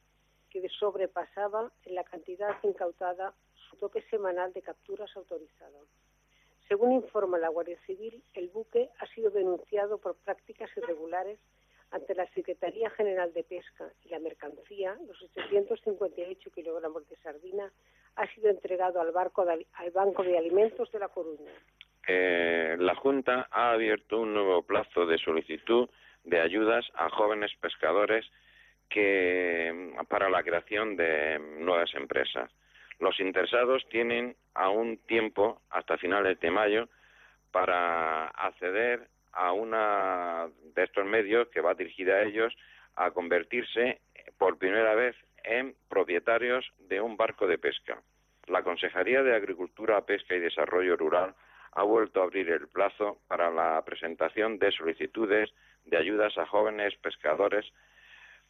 [0.50, 5.86] que sobrepasaba en la cantidad incautada su tope semanal de capturas autorizado.
[6.68, 11.38] Según informa la Guardia Civil, el buque ha sido denunciado por prácticas irregulares
[11.90, 17.70] ante la Secretaría General de Pesca y la mercancía, los 858 kilogramos de sardina,
[18.16, 21.52] ha sido entregado al, barco al Banco de Alimentos de La Coruña.
[22.06, 25.88] Eh, la Junta ha abierto un nuevo plazo de solicitud
[26.24, 28.26] de ayudas a jóvenes pescadores
[28.88, 32.50] que para la creación de nuevas empresas.
[32.98, 36.88] Los interesados tienen aún tiempo hasta finales de mayo
[37.50, 42.54] para acceder a una de estos medios que va dirigida a ellos
[42.96, 44.00] a convertirse
[44.38, 48.00] por primera vez en propietarios de un barco de pesca.
[48.46, 51.34] La Consejería de Agricultura, Pesca y Desarrollo Rural
[51.72, 55.50] ha vuelto a abrir el plazo para la presentación de solicitudes
[55.84, 57.66] de ayudas a jóvenes pescadores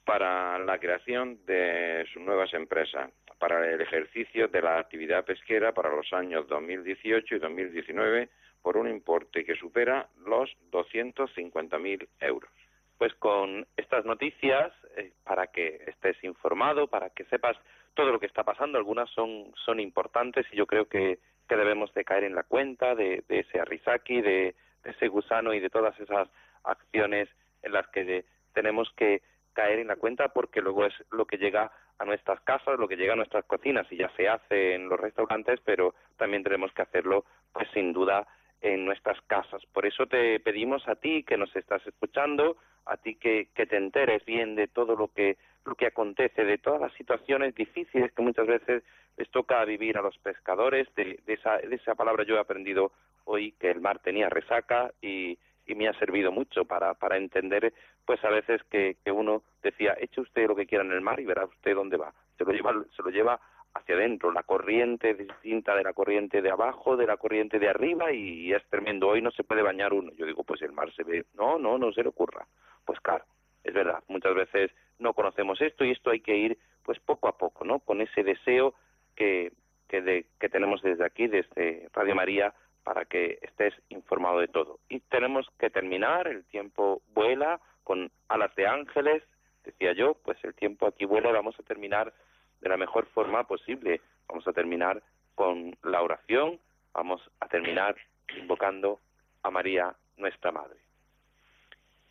[0.04, 5.94] para la creación de sus nuevas empresas, para el ejercicio de la actividad pesquera para
[5.94, 8.28] los años 2018 y 2019
[8.64, 12.50] por un importe que supera los 250.000 euros.
[12.96, 17.58] Pues con estas noticias, eh, para que estés informado, para que sepas
[17.92, 21.92] todo lo que está pasando, algunas son, son importantes y yo creo que, que debemos
[21.92, 25.68] de caer en la cuenta de, de ese arisaki, de, de ese gusano y de
[25.68, 26.26] todas esas
[26.62, 27.28] acciones
[27.62, 29.20] en las que tenemos que
[29.52, 32.96] caer en la cuenta porque luego es lo que llega a nuestras casas, lo que
[32.96, 36.80] llega a nuestras cocinas y ya se hace en los restaurantes, pero también tenemos que
[36.80, 38.26] hacerlo pues sin duda
[38.64, 39.62] en nuestras casas.
[39.72, 42.56] Por eso te pedimos a ti que nos estás escuchando,
[42.86, 45.36] a ti que, te enteres bien de todo lo que
[45.66, 48.82] lo que acontece, de todas las situaciones difíciles que muchas veces
[49.16, 50.88] les toca vivir a los pescadores.
[50.94, 52.92] De, de, esa, de esa palabra yo he aprendido
[53.24, 57.72] hoy que el mar tenía resaca y, y me ha servido mucho para, para entender,
[58.04, 61.20] pues a veces que, que uno decía, eche usted lo que quiera en el mar
[61.20, 62.12] y verá usted dónde va.
[62.36, 63.40] Se lo lleva, se lo lleva
[63.74, 68.12] hacia adentro, la corriente distinta de la corriente de abajo, de la corriente de arriba
[68.12, 69.08] y, es tremendo.
[69.08, 70.12] Hoy no se puede bañar uno.
[70.12, 71.24] Yo digo, pues el mar se ve.
[71.34, 72.46] No, no, no se le ocurra.
[72.84, 73.24] Pues claro,
[73.64, 74.02] es verdad.
[74.08, 77.80] Muchas veces no conocemos esto y esto hay que ir pues poco a poco, ¿no?
[77.80, 78.74] Con ese deseo
[79.16, 79.52] que,
[79.88, 82.54] que, de, que tenemos desde aquí, desde Radio María,
[82.84, 84.78] para que estés informado de todo.
[84.88, 89.22] Y tenemos que terminar, el tiempo vuela con alas de ángeles,
[89.64, 92.12] decía yo, pues el tiempo aquí vuela y vamos a terminar
[92.60, 94.00] de la mejor forma posible.
[94.28, 95.02] Vamos a terminar
[95.34, 96.58] con la oración,
[96.92, 97.96] vamos a terminar
[98.36, 99.00] invocando
[99.42, 100.78] a María, nuestra Madre.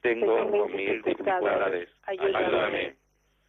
[0.02, 2.96] Tengo mil dificultades, ayúdame.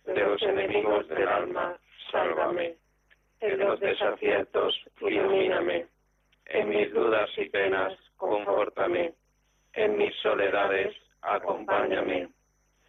[0.04, 1.76] De los enemigos del alma,
[2.10, 2.76] sálvame.
[3.40, 5.86] En los desaciertos, ilumíname
[6.46, 9.14] en mis dudas y penas, confórtame.
[9.72, 12.28] En mis soledades, acompáñame.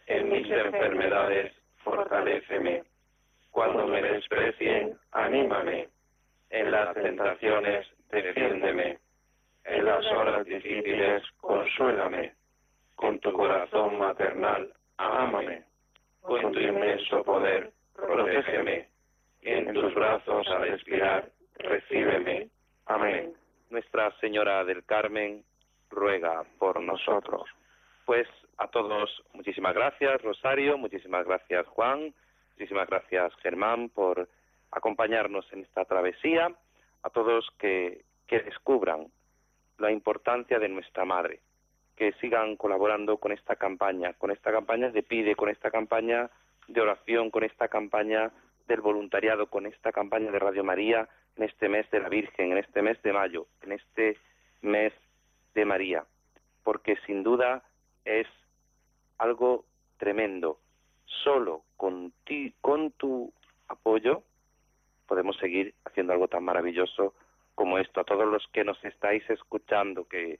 [0.06, 2.84] En mis enfermedades, fortaléceme.
[3.56, 5.88] Cuando me desprecien, anímame.
[6.50, 8.98] En las tentaciones, defiéndeme.
[9.64, 12.34] En las horas difíciles, consuélame.
[12.96, 15.62] Con tu corazón maternal, ámame.
[16.20, 18.88] Con tu inmenso poder, protégeme.
[19.40, 22.50] En tus brazos al expirar, recíbeme.
[22.84, 23.32] Amén.
[23.70, 25.42] Nuestra Señora del Carmen
[25.88, 27.48] ruega por nosotros.
[28.04, 28.28] Pues
[28.58, 32.12] a todos muchísimas gracias, Rosario, muchísimas gracias, Juan,
[32.56, 34.30] muchísimas gracias, Germán, por
[34.70, 36.50] acompañarnos en esta travesía.
[37.02, 39.08] A todos que, descubran
[39.78, 41.40] la importancia de nuestra Madre,
[41.96, 46.30] que sigan colaborando con esta campaña, con esta campaña de pide, con esta campaña
[46.66, 48.32] de oración, con esta campaña
[48.66, 52.58] del voluntariado, con esta campaña de Radio María, en este mes de la Virgen, en
[52.58, 54.16] este mes de mayo, en este
[54.62, 54.94] mes
[55.54, 56.04] de María,
[56.64, 57.62] porque sin duda
[58.06, 58.26] es
[59.18, 59.66] algo
[59.98, 60.58] tremendo.
[61.06, 63.32] Solo con, ti, con tu
[63.68, 64.22] apoyo
[65.06, 67.14] podemos seguir haciendo algo tan maravilloso
[67.54, 68.00] como esto.
[68.00, 70.38] A todos los que nos estáis escuchando, que,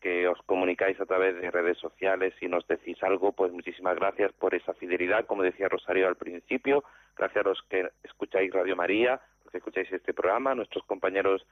[0.00, 4.32] que os comunicáis a través de redes sociales y nos decís algo, pues muchísimas gracias
[4.32, 6.84] por esa fidelidad, como decía Rosario al principio,
[7.16, 11.46] gracias a los que escucháis Radio María, que escucháis este programa, nuestros compañeros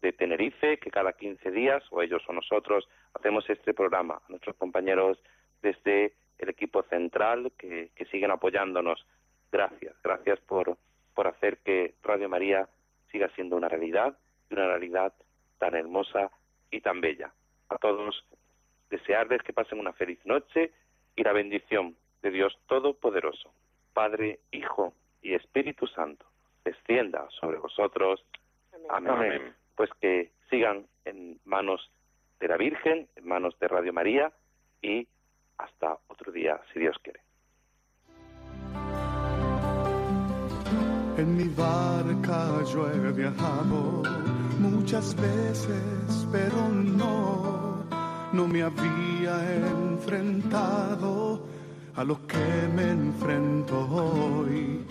[0.00, 4.56] de Tenerife, que cada 15 días, o ellos o nosotros, hacemos este programa, a nuestros
[4.56, 5.18] compañeros
[5.62, 9.06] desde el equipo central que, que siguen apoyándonos.
[9.50, 10.76] Gracias, gracias por,
[11.14, 12.68] por hacer que Radio María
[13.10, 14.16] siga siendo una realidad,
[14.50, 15.12] una realidad
[15.58, 16.30] tan hermosa
[16.70, 17.32] y tan bella.
[17.68, 18.24] A todos
[18.90, 20.72] desearles que pasen una feliz noche
[21.16, 23.52] y la bendición de Dios Todopoderoso,
[23.92, 26.26] Padre, Hijo y Espíritu Santo
[26.64, 28.24] descienda sobre vosotros.
[28.88, 29.54] Amén.
[29.74, 31.90] Pues que sigan en manos
[32.40, 34.32] de la Virgen, en manos de Radio María
[34.80, 35.06] y
[35.62, 37.20] hasta otro día, si Dios quiere.
[41.16, 44.02] En mi barca yo he viajado
[44.58, 47.84] muchas veces, pero no,
[48.32, 51.42] no me había enfrentado
[51.94, 54.84] a lo que me enfrento hoy.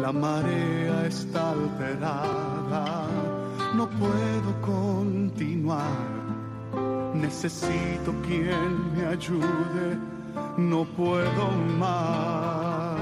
[0.00, 3.06] La marea está alterada,
[3.74, 6.21] no puedo continuar.
[7.22, 9.96] Necesito quien me ayude,
[10.58, 13.00] no puedo más.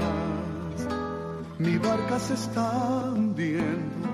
[1.57, 4.10] Mi barca se está hundiendo